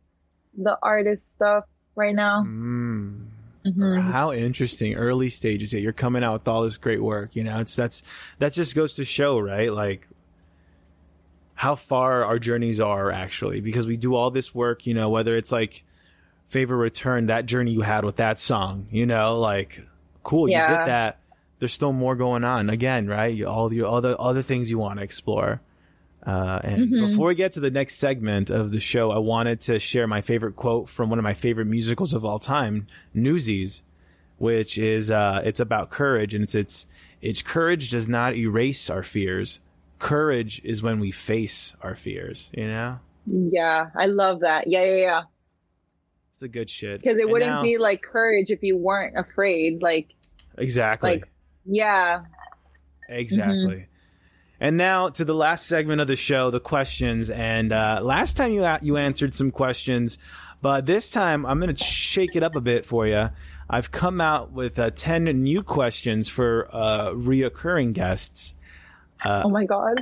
[0.58, 1.66] the artist stuff
[1.96, 2.44] right now.
[2.46, 3.26] Mm.
[3.66, 4.12] Mhm.
[4.12, 4.96] How interesting.
[4.96, 5.74] Early stages.
[5.74, 7.36] Yeah, you're coming out with all this great work.
[7.36, 8.04] You know, it's that's
[8.40, 9.74] that just goes to show, right?
[9.74, 10.08] Like
[11.56, 15.36] how far our journeys are actually, because we do all this work, you know, whether
[15.36, 15.84] it's like
[16.48, 19.82] favor return, that journey you had with that song, you know, like
[20.24, 21.20] cool, you did that.
[21.60, 23.42] There's still more going on again, right?
[23.44, 25.62] All your other other things you want to explore.
[26.26, 27.10] Uh, and Mhm.
[27.10, 30.22] before we get to the next segment of the show, I wanted to share my
[30.22, 33.82] favorite quote from one of my favorite musicals of all time, Newsies,
[34.38, 36.86] which is uh, it's about courage, and it's it's
[37.22, 39.60] it's courage does not erase our fears.
[40.00, 42.52] Courage is when we face our fears.
[42.54, 44.68] You know, Yeah, I love that.
[44.68, 45.22] Yeah, yeah, yeah.
[46.30, 47.00] it's a good shit.
[47.02, 49.82] Because it And wouldn't now- be like courage if you weren't afraid.
[49.82, 50.14] Like,
[50.58, 51.10] exactly.
[51.12, 51.28] like-
[51.68, 52.22] yeah.
[53.10, 53.88] Exactly.
[54.60, 57.30] And now to the last segment of the show, the questions.
[57.30, 60.18] And uh, last time you a- you answered some questions,
[60.62, 63.30] but this time I'm going to shake it up a bit for you.
[63.70, 68.56] I've come out with uh, ten new questions for uh, reoccurring guests.
[69.26, 70.00] oh my god.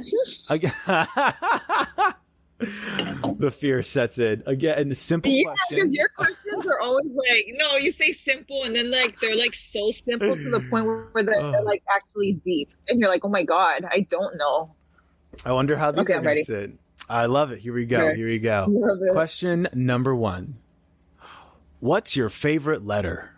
[2.60, 4.94] The fear sets in again.
[4.96, 5.96] Simple Yeah, because questions.
[5.96, 9.92] your questions are always like, no, you say simple, and then like they're like so
[9.92, 11.64] simple to the point where they're, they're Oh.
[11.64, 14.74] like actually deep, and you're like, oh my god, I don't know.
[15.46, 16.72] I wonder how these Okay, are I'm going to sit.
[17.10, 17.60] I love it.
[17.60, 18.00] Here we go.
[18.00, 18.16] Sure.
[18.16, 18.68] Here we go.
[19.12, 20.56] Question number one.
[21.82, 23.32] What's your favorite letter?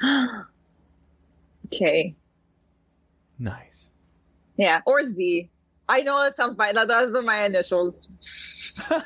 [1.66, 2.14] Okay.
[3.38, 3.92] Nice.
[4.56, 5.48] Yeah, or Z.
[5.92, 6.74] I know it sounds bad.
[6.74, 8.08] Those are my initials.
[8.90, 9.02] I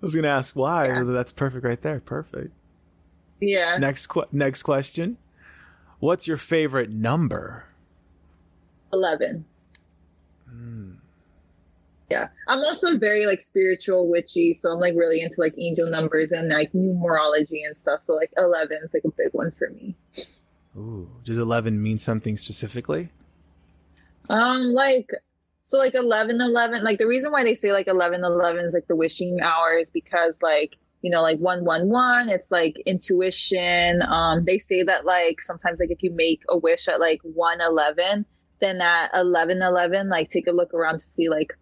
[0.00, 0.86] was going to ask why.
[0.86, 1.02] Yeah.
[1.04, 2.00] That's perfect right there.
[2.00, 2.50] Perfect.
[3.40, 3.76] Yeah.
[3.76, 5.18] Next qu- next question.
[5.98, 7.64] What's your favorite number?
[8.94, 9.44] 11.
[10.48, 10.92] Hmm.
[12.08, 12.28] Yeah.
[12.48, 16.48] I'm also very like spiritual witchy, so I'm like really into like angel numbers and
[16.48, 18.00] like numerology and stuff.
[18.04, 19.94] So like 11 is like a big one for me.
[20.74, 23.10] Ooh, does 11 mean something specifically?
[24.30, 25.10] Um like
[25.62, 28.86] so like 11 11 like the reason why they say like 11 11 is like
[28.86, 34.02] the wishing hour is because like you know like 111 it's like intuition.
[34.02, 38.24] Um they say that like sometimes like if you make a wish at like 111
[38.60, 41.52] then at 11 11 like take a look around to see like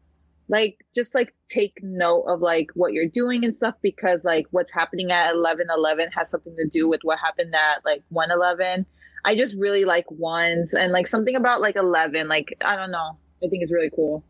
[0.48, 4.72] like just like take note of like what you're doing and stuff because like what's
[4.72, 8.84] happening at 11 11 has something to do with what happened at like 111
[9.24, 13.18] I just really like ones and like something about like 11 like I don't know
[13.42, 14.24] I think it's really cool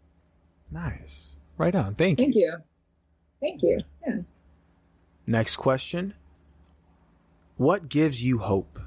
[0.71, 1.37] Nice.
[1.59, 1.95] Right on.
[1.95, 2.25] Thank you.
[2.27, 2.57] thank you
[3.41, 4.17] thank you yeah
[5.27, 6.15] Next question.
[7.57, 8.79] What gives you hope?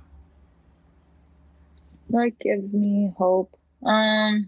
[2.07, 4.47] what gives me hope um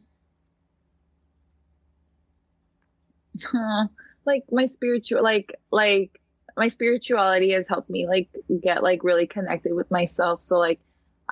[4.25, 6.19] like my spiritual like like
[6.55, 8.29] my spirituality has helped me like
[8.61, 10.79] get like really connected with myself so like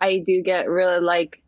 [0.01, 1.41] i do get really like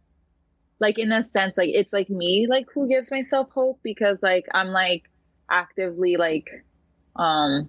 [0.79, 4.45] like in a sense like it's like me like who gives myself hope because like
[4.53, 5.09] i'm like
[5.49, 6.49] actively like
[7.15, 7.67] um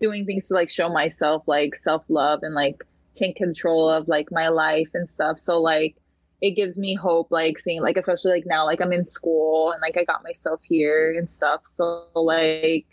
[0.00, 2.82] doing things to like show myself like self-love and like
[3.14, 5.38] take control of like my life and stuff.
[5.38, 5.96] So like
[6.40, 9.80] it gives me hope like seeing like especially like now like i'm in school and
[9.82, 11.60] like i got myself here and stuff.
[11.64, 12.86] So like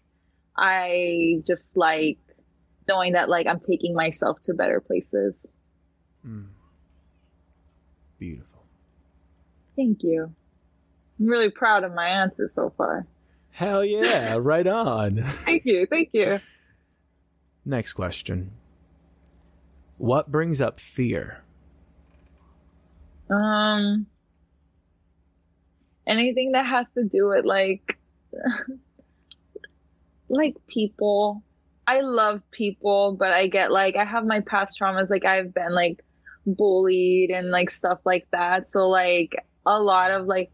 [0.57, 2.17] i just like
[2.87, 5.53] knowing that like i'm taking myself to better places.
[6.25, 6.47] Mm.
[8.19, 8.63] Beautiful.
[9.75, 10.33] thank you
[11.19, 13.05] i'm really proud of my answers so far
[13.51, 14.37] Hell yeah.
[14.39, 15.17] right on.
[15.21, 16.39] thank you thank you
[17.65, 18.51] Next question.
[19.97, 21.43] What brings up fear?
[23.29, 24.05] um
[26.05, 27.97] anything that has to do with like
[30.29, 31.43] like people
[31.85, 35.73] i love people but i get like i have my past traumas like i've been
[35.73, 36.01] like
[36.47, 39.35] bullied and like stuff like that so like
[39.65, 40.49] a lot of like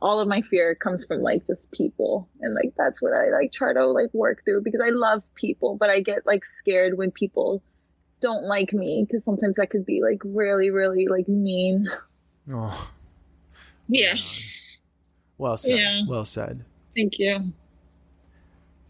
[0.00, 3.50] all of my fear comes from like just people and like that's what i like
[3.52, 7.10] try to like work through because i love people but i get like scared when
[7.10, 7.62] people
[8.20, 11.88] don't like me because sometimes that could be like really really like mean
[12.50, 12.90] Oh,
[13.88, 14.16] yeah
[15.38, 15.76] Well said.
[15.78, 16.02] Yeah.
[16.08, 16.64] Well said.
[16.96, 17.52] Thank you.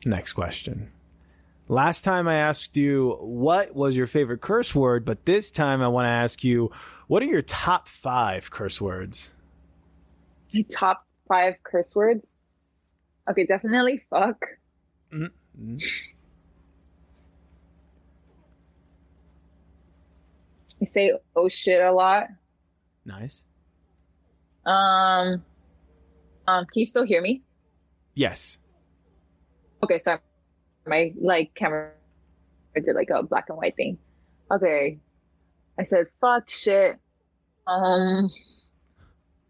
[0.07, 0.91] Next question.
[1.71, 5.89] Last time I asked you what was your favorite curse word, but this time I
[5.89, 6.73] want to ask you
[7.09, 9.31] what are your top five curse words?
[10.55, 12.27] My top five curse words.
[13.29, 14.47] Okay, definitely fuck.
[15.13, 15.77] Mm-hmm.
[20.81, 22.29] I say oh shit a lot.
[23.05, 23.45] Nice.
[24.65, 25.45] Um,
[26.47, 27.43] um, can you still hear me?
[28.15, 28.59] Yes.
[29.83, 30.21] Okay, sorry.
[30.89, 31.93] My like camera
[32.75, 33.99] did like a black and white thing.
[34.51, 34.99] Okay.
[35.79, 36.97] I said fuck shit.
[37.67, 38.31] Um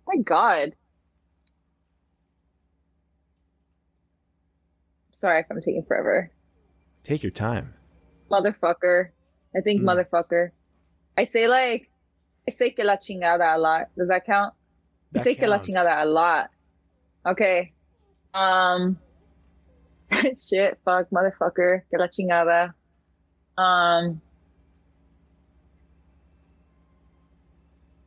[0.06, 0.72] my god.
[5.12, 6.30] Sorry if I'm taking forever.
[7.02, 7.74] Take your time.
[8.30, 9.10] Motherfucker.
[9.56, 9.86] I think Mm.
[9.86, 10.50] motherfucker.
[11.16, 11.90] I say like
[12.46, 13.88] I say que la chingada a lot.
[13.96, 14.54] Does that count?
[15.14, 16.50] I That say que la chingada a lot.
[17.26, 17.72] Okay.
[18.34, 18.98] Um
[20.48, 22.74] shit, fuck, motherfucker, que la chingada.
[23.56, 24.20] Um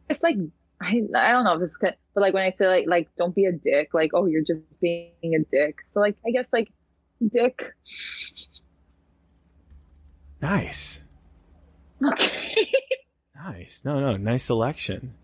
[0.09, 0.37] it's like
[0.81, 3.35] I I don't know if it's good, but like when I say like like don't
[3.35, 5.79] be a dick, like oh you're just being a dick.
[5.87, 6.71] So like I guess like
[7.31, 7.73] dick.
[10.41, 11.01] Nice.
[12.03, 12.67] Okay.
[13.43, 13.81] Nice.
[13.83, 15.15] No, no, nice selection.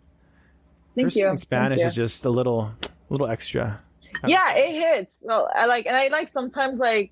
[0.95, 1.27] Thank Cursing you.
[1.27, 1.85] in Thank Spanish you.
[1.85, 2.73] is just a little,
[3.09, 3.83] little extra.
[4.25, 5.23] Yeah it hits.
[5.29, 7.11] I like and i like sometimes like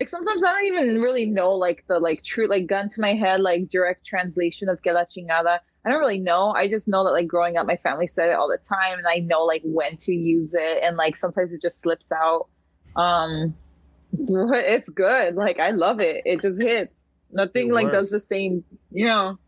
[0.00, 3.14] like sometimes i don't even really know like the like true like gun to my
[3.14, 5.60] head like direct translation of que la chingada.
[5.84, 6.52] I don't really know.
[6.52, 9.06] I just know that like growing up my family said it all the time and
[9.06, 12.48] i know like when to use it and like sometimes it just slips out.
[12.96, 13.54] Um
[14.12, 15.34] but it's good.
[15.34, 16.22] Like i love it.
[16.24, 17.08] It just hits.
[17.30, 19.38] Nothing It like does the same you know?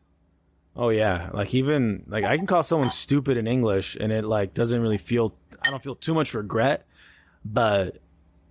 [0.77, 4.55] Oh yeah, like even like I can call someone stupid in English, and it like
[4.55, 5.35] doesn't really feel.
[5.63, 6.85] I don't feel too much regret,
[7.45, 7.99] but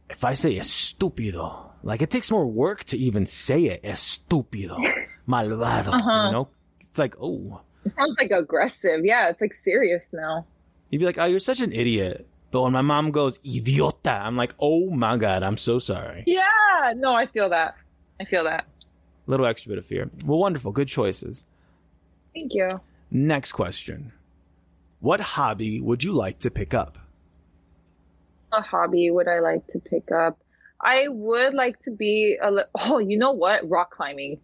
[0.10, 3.84] if I say estúpido, like it takes more work to even say it.
[3.84, 4.78] Estúpido,
[5.28, 5.88] malvado.
[5.94, 6.26] Uh-huh.
[6.28, 6.48] You know,
[6.82, 10.46] it's like oh, it sounds like aggressive yeah it's like serious now
[10.90, 12.28] you'd be like, oh, you're such an idiot.
[12.52, 16.24] But when my mom goes idiota, I'm like, oh my god, I'm so sorry.
[16.28, 17.76] yeah no i feel that
[18.22, 18.68] i feel that
[19.26, 20.10] Little extra bit of fear.
[20.26, 21.46] Well, wonderful, good choices.
[22.36, 22.68] thank you
[23.10, 24.12] Next question.
[25.00, 26.98] What hobby would you like to pick up?
[28.54, 30.40] A hobby would I like to pick up?
[30.82, 33.68] I would like to be a li- oh, you know what?
[33.70, 34.40] Rock climbing.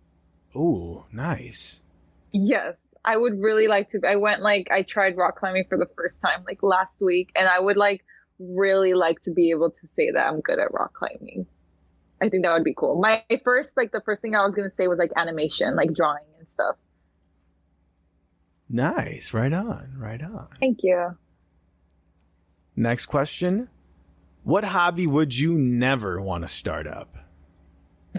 [0.55, 1.82] Ooh, nice.
[2.32, 4.01] Yes, I would really like to.
[4.07, 7.47] I went like I tried rock climbing for the first time like last week, and
[7.47, 8.05] I would like
[8.39, 11.45] really like to be able to say that I'm good at rock climbing.
[12.22, 12.99] I think that would be cool.
[12.99, 16.24] My first like the first thing I was gonna say was like animation, like drawing
[16.38, 16.76] and stuff.
[18.70, 19.34] Nice.
[19.34, 19.95] Right on.
[19.97, 20.47] Right on.
[20.60, 21.18] Thank you.
[22.76, 23.70] Next question.
[24.50, 27.16] What hobby would you never want to start up?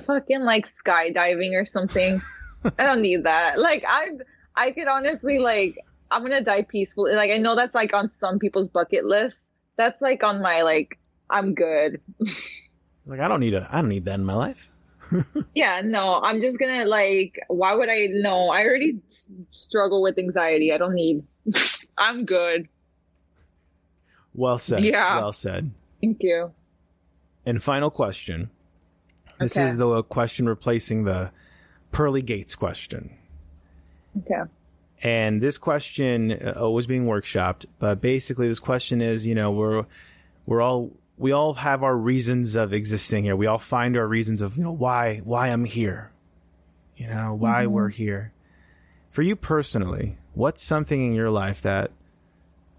[0.06, 2.22] fucking like skydiving or something.
[2.78, 3.58] I don't need that.
[3.58, 4.10] Like I
[4.54, 5.76] I could honestly like
[6.08, 7.14] I'm gonna die peacefully.
[7.14, 9.52] Like I know that's like on some people's bucket list.
[9.76, 12.00] That's like on my like I'm good.
[13.06, 14.70] Like I don't need a I don't need that in my life.
[15.56, 20.16] Yeah, no, I'm just gonna like why would I no, I already s- struggle with
[20.16, 20.72] anxiety.
[20.72, 21.24] I don't need
[21.98, 22.68] I'm good.
[24.32, 24.84] Well said.
[24.84, 25.18] Yeah.
[25.18, 25.72] Well said.
[26.00, 26.52] Thank you.
[27.46, 28.50] And final question.
[29.38, 29.66] This Okay.
[29.66, 31.30] is the question replacing the
[31.92, 33.10] pearly gates question.
[34.18, 34.42] Okay.
[35.02, 39.86] And this question uh, was being workshopped, but basically this question is, you know, we're
[40.46, 43.36] we're all we all have our reasons of existing here.
[43.36, 46.10] We all find our reasons of, you know, why why I'm here.
[46.96, 47.68] You know, why Mhm.
[47.70, 48.32] we're here.
[49.10, 51.90] For you personally, what's something in your life that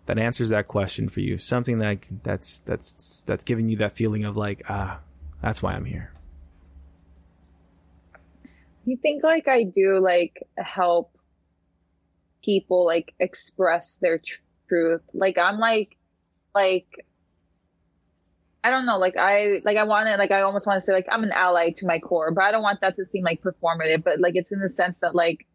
[0.06, 1.38] that answers that question for you?
[1.38, 5.00] Something that that's that's that's giving you that feeling of like, ah,
[5.42, 6.12] that's why I'm here.
[8.86, 11.18] You think like I do like help
[12.44, 15.02] people like express their tr- truth?
[15.14, 15.98] Like I'm like
[16.56, 17.06] like
[18.64, 20.94] I don't know, like I like I want to like I almost want to say
[20.94, 23.42] like I'm an ally to my core, but I don't want that to seem like
[23.42, 25.48] performative, but like it's in the sense that like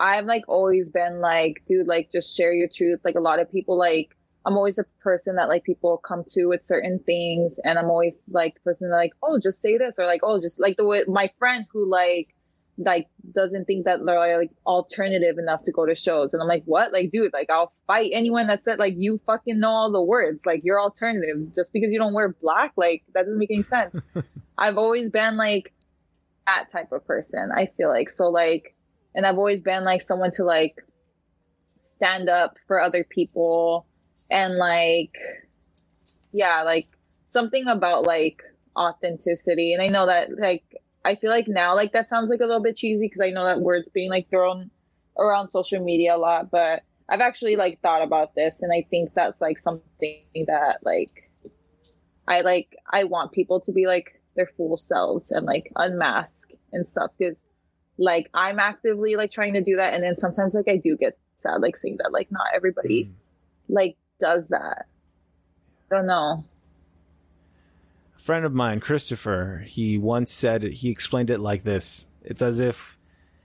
[0.00, 3.00] I've like always been like, dude, like just share your truth.
[3.04, 6.46] Like a lot of people like I'm always a person that like people come to
[6.46, 9.98] with certain things and I'm always like the person that like, oh, just say this
[9.98, 12.34] or like, oh, just like the way my friend who like
[12.80, 16.32] like doesn't think that they're like alternative enough to go to shows.
[16.32, 16.92] And i'm like what?
[16.92, 20.46] Like dude like i'll fight anyone that said like you fucking know all the words.
[20.46, 21.54] Like you're alternative.
[21.54, 23.94] Just because you don't wear black like that doesn't make any sense.
[24.58, 25.74] I've always been like
[26.46, 28.08] that type of person i feel like.
[28.08, 28.74] So like
[29.14, 30.76] and i've always been like someone to like
[31.80, 33.86] stand up for other people
[34.30, 35.16] and like
[36.32, 36.88] yeah, like
[37.26, 38.42] something about like
[38.76, 39.72] authenticity.
[39.72, 40.64] And I know that like
[41.04, 43.44] I feel like now like that sounds like a little bit cheesy because I know
[43.44, 44.70] that word's being like thrown
[45.18, 49.14] around social media a lot, but I've actually like thought about this and I think
[49.14, 51.30] that's like something that like
[52.26, 56.86] I like I want people to be like their full selves and like unmask and
[56.86, 57.44] stuff because
[57.98, 61.18] like I'm actively like trying to do that and then sometimes like I do get
[61.34, 63.10] sad like seeing that like not everybody mm.
[63.68, 64.86] like does that.
[65.90, 66.44] I don't know.
[68.16, 72.06] A friend of mine, Christopher, he once said he explained it like this.
[72.24, 72.98] It's as if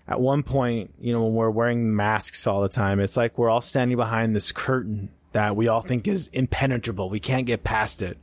[0.08, 3.50] at one point, you know, when we're wearing masks all the time, it's like we're
[3.50, 7.10] all standing behind this curtain that we all think is impenetrable.
[7.10, 8.18] We can't get past it,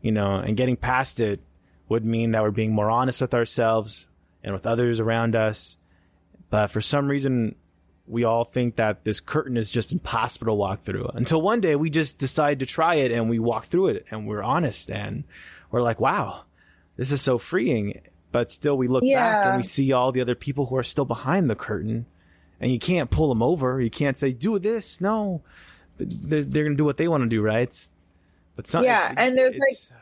[0.00, 1.40] you know, and getting past it
[1.88, 4.06] would mean that we're being more honest with ourselves
[4.46, 5.76] and with others around us.
[6.48, 7.56] But for some reason,
[8.06, 11.74] we all think that this curtain is just impossible to walk through until one day
[11.74, 15.24] we just decide to try it and we walk through it and we're honest and
[15.72, 16.44] we're like, wow,
[16.96, 18.00] this is so freeing.
[18.30, 19.32] But still, we look yeah.
[19.32, 22.06] back and we see all the other people who are still behind the curtain
[22.60, 23.80] and you can't pull them over.
[23.80, 25.00] You can't say, do this.
[25.00, 25.42] No,
[25.98, 27.88] they're, they're going to do what they want to do, right?
[28.54, 29.98] But some, yeah, it, and there's like,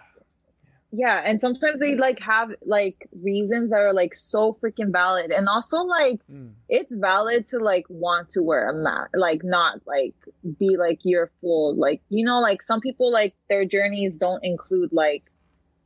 [0.97, 5.49] yeah and sometimes they like have like reasons that are like so freaking valid and
[5.49, 6.53] also like mm.
[6.69, 10.15] it's valid to like want to wear a mask like not like
[10.59, 14.93] be like your full like you know like some people like their journeys don't include
[14.93, 15.25] like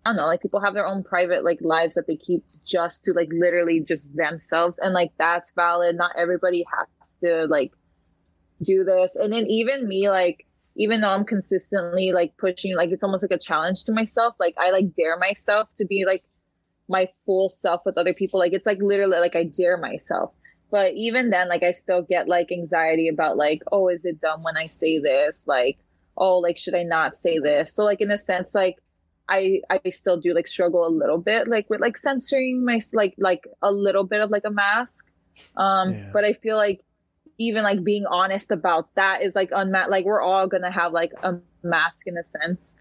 [0.07, 3.05] I don't know, like people have their own private like lives that they keep just
[3.05, 5.97] to like literally just themselves and like that's valid.
[5.97, 7.73] Not everybody has to like
[8.63, 9.17] do this.
[9.17, 10.47] And then even me like
[10.79, 14.37] even though I'm consistently like pushing, like it's almost like a challenge to myself.
[14.39, 16.25] Like I like dare myself to be like
[16.89, 18.39] my full self with other people.
[18.39, 20.33] Like it's like literally like I dare myself.
[20.71, 24.45] But even then, like I still get like anxiety about like, oh, is it dumb
[24.45, 25.49] when I say this?
[25.49, 25.79] Like,
[26.17, 27.75] oh, like should I not say this?
[27.75, 28.77] So like in a sense, like
[29.29, 33.15] I I still do like struggle a little bit like with like censoring my like
[33.19, 35.11] like a little bit of like a mask.
[35.57, 36.11] Um, yeah.
[36.13, 36.85] but I feel like
[37.39, 41.13] even like being honest about that is like unmet like we're all gonna have like
[41.23, 42.75] a mask in a sense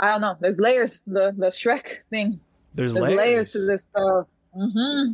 [0.00, 2.40] i don't know there's layers the the shrek thing
[2.74, 3.16] there's, there's layers.
[3.16, 3.52] layers.
[3.52, 4.26] to this stuff
[4.56, 5.12] mm-hmm.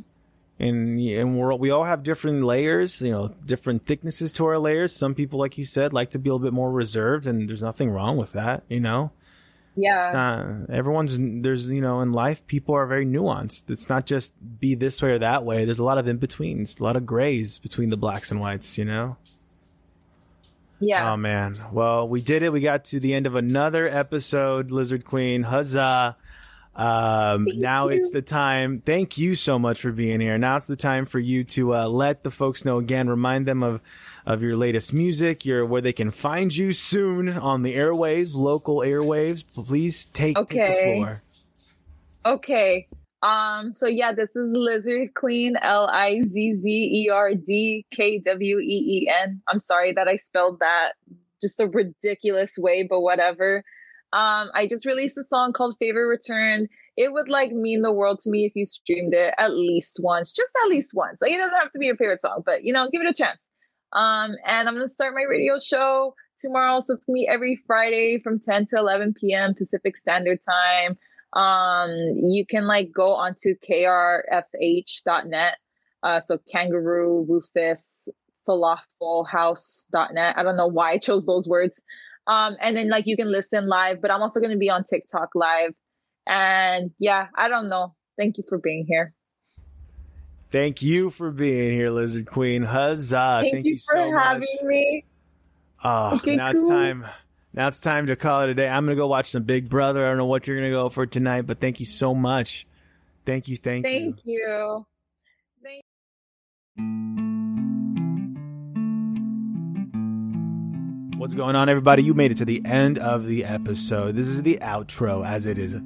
[0.58, 4.94] and and we're, we all have different layers you know different thicknesses to our layers
[4.94, 7.62] some people like you said like to be a little bit more reserved and there's
[7.62, 9.10] nothing wrong with that you know
[9.76, 10.12] yeah.
[10.12, 13.70] not, everyone's there's you know in life people are very nuanced.
[13.70, 15.64] It's not just be this way or that way.
[15.64, 18.78] There's a lot of in betweens a lot of grays between the blacks and whites
[18.78, 19.16] you know?
[20.80, 21.12] Yeah.
[21.12, 21.56] Oh man.
[21.72, 22.52] Well we did it.
[22.52, 25.44] We got to the end of another episode Lizzerd Kween.
[25.44, 26.16] Huzzah
[26.74, 27.96] um, now you.
[27.96, 28.78] it's the time.
[28.78, 30.38] Thank you so much for being here.
[30.38, 33.08] Now it's the time for you to uh, let the folks know again.
[33.08, 33.80] Remind them of
[34.26, 38.78] of your latest music, your where they can find you soon on the airwaves, local
[38.78, 39.44] airwaves.
[39.54, 40.56] Please take, okay.
[40.56, 41.22] take the floor.
[42.24, 42.88] Okay.
[43.22, 48.18] Um, so yeah, this is Lizzerd Kween, L I Z Z E R D K
[48.18, 49.42] W E E N.
[49.48, 50.92] I'm sorry that I spelled that
[51.42, 53.62] just a ridiculous way, but whatever.
[54.12, 56.68] Um, I just released a song called Favor Returned.
[56.96, 60.32] It would like mean the world to me if you streamed it at least once,
[60.32, 61.22] just at least once.
[61.22, 63.14] Like it doesn't have to be your favorite song, but you know, give it a
[63.14, 63.50] chance.
[63.92, 66.80] Um, and I'm gonna start my radio show tomorrow.
[66.80, 69.54] So it's me every Friday from 10 to 11 p.m.
[69.54, 70.98] Pacific Standard Time.
[71.32, 75.56] Um, you can like go onto krfh.net.
[76.02, 78.08] Uh, so kangaroo, rufus,
[78.48, 80.34] falafel house.net.
[80.36, 81.82] I don't know why I chose those words.
[82.30, 84.84] Um, and then like you can listen live, but I'm also going to be on
[84.84, 85.72] TikTok live.
[86.28, 87.96] And yeah, I don't know.
[88.16, 89.12] Thank you for being here.
[90.52, 92.64] Thank you for being here, Lizzerd Kween.
[92.64, 93.38] Huzzah!
[93.40, 94.64] Thank, Thank you, you, for so having much.
[94.64, 95.04] me.
[95.82, 96.60] Oh, okay, now cool.
[96.60, 97.06] it's time.
[97.52, 98.68] Now it's time to call it a day.
[98.68, 100.04] I'm gonna go watch some Big Brother.
[100.04, 102.66] I don't know what you're gonna go for tonight, but thank you so much.
[103.26, 103.56] Thank you.
[103.56, 103.92] Thank, you.
[103.92, 104.86] thank you.
[105.64, 105.82] Thank
[106.76, 107.24] you.
[107.26, 107.39] Thank
[111.20, 112.02] What's going on, everybody?
[112.02, 114.16] You made it to the end of the episode.
[114.16, 115.78] This is the outro, as it is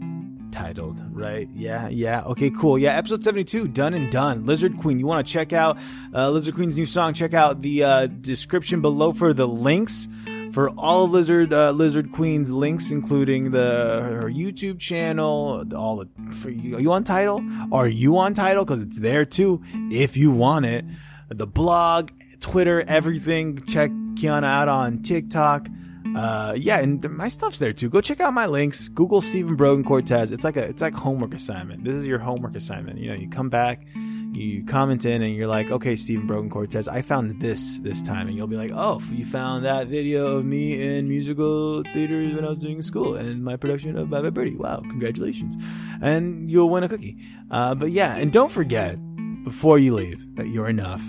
[0.53, 1.49] titled, right?
[1.51, 2.23] Yeah, yeah.
[2.23, 2.79] Okay, cool.
[2.79, 4.45] Yeah, episode 72, done and done.
[4.45, 5.77] Lizzerd Kween, you want to check out
[6.15, 10.07] uh, Lizzerd Kween's new song, check out the uh, description below for the links
[10.53, 16.09] for all of Lizzerd uh, Lizzerd Kween's links, including the her YouTube channel, all the
[16.31, 17.45] for you, are you on Tidal?
[17.73, 18.65] Are you on Tidal?
[18.65, 20.85] Because it's there too if you want it.
[21.29, 23.67] The blog, Twitter, everything.
[23.67, 25.69] Check Kiana out on TikTok.
[26.17, 27.89] Uh, yeah, and my stuff's there too.
[27.89, 28.89] Go check out my links.
[28.89, 30.31] Google Stephen Brogan Cortez.
[30.31, 31.85] It's like a it's like homework assignment.
[31.85, 32.99] This is your homework assignment.
[32.99, 33.85] You know, you come back,
[34.33, 38.29] you comment in and you're like, okay, Stephen Brogan Cortez, I found this this time.
[38.29, 42.45] And you'll be like, oh, you found that video of me in musical theaters when
[42.45, 44.57] I was doing school and my production of Bye Bye Birdie.
[44.57, 45.57] Wow, congratulations.
[46.01, 47.19] And you'll win a cookie.
[47.51, 48.99] Uh, but yeah, and don't forget,
[49.43, 51.05] before you leave, that you're enough.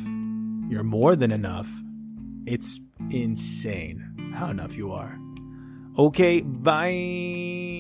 [0.68, 1.70] You're more than enough.
[2.48, 2.80] It's
[3.12, 5.18] insane how enough you are.
[5.98, 7.75] Okay, bye.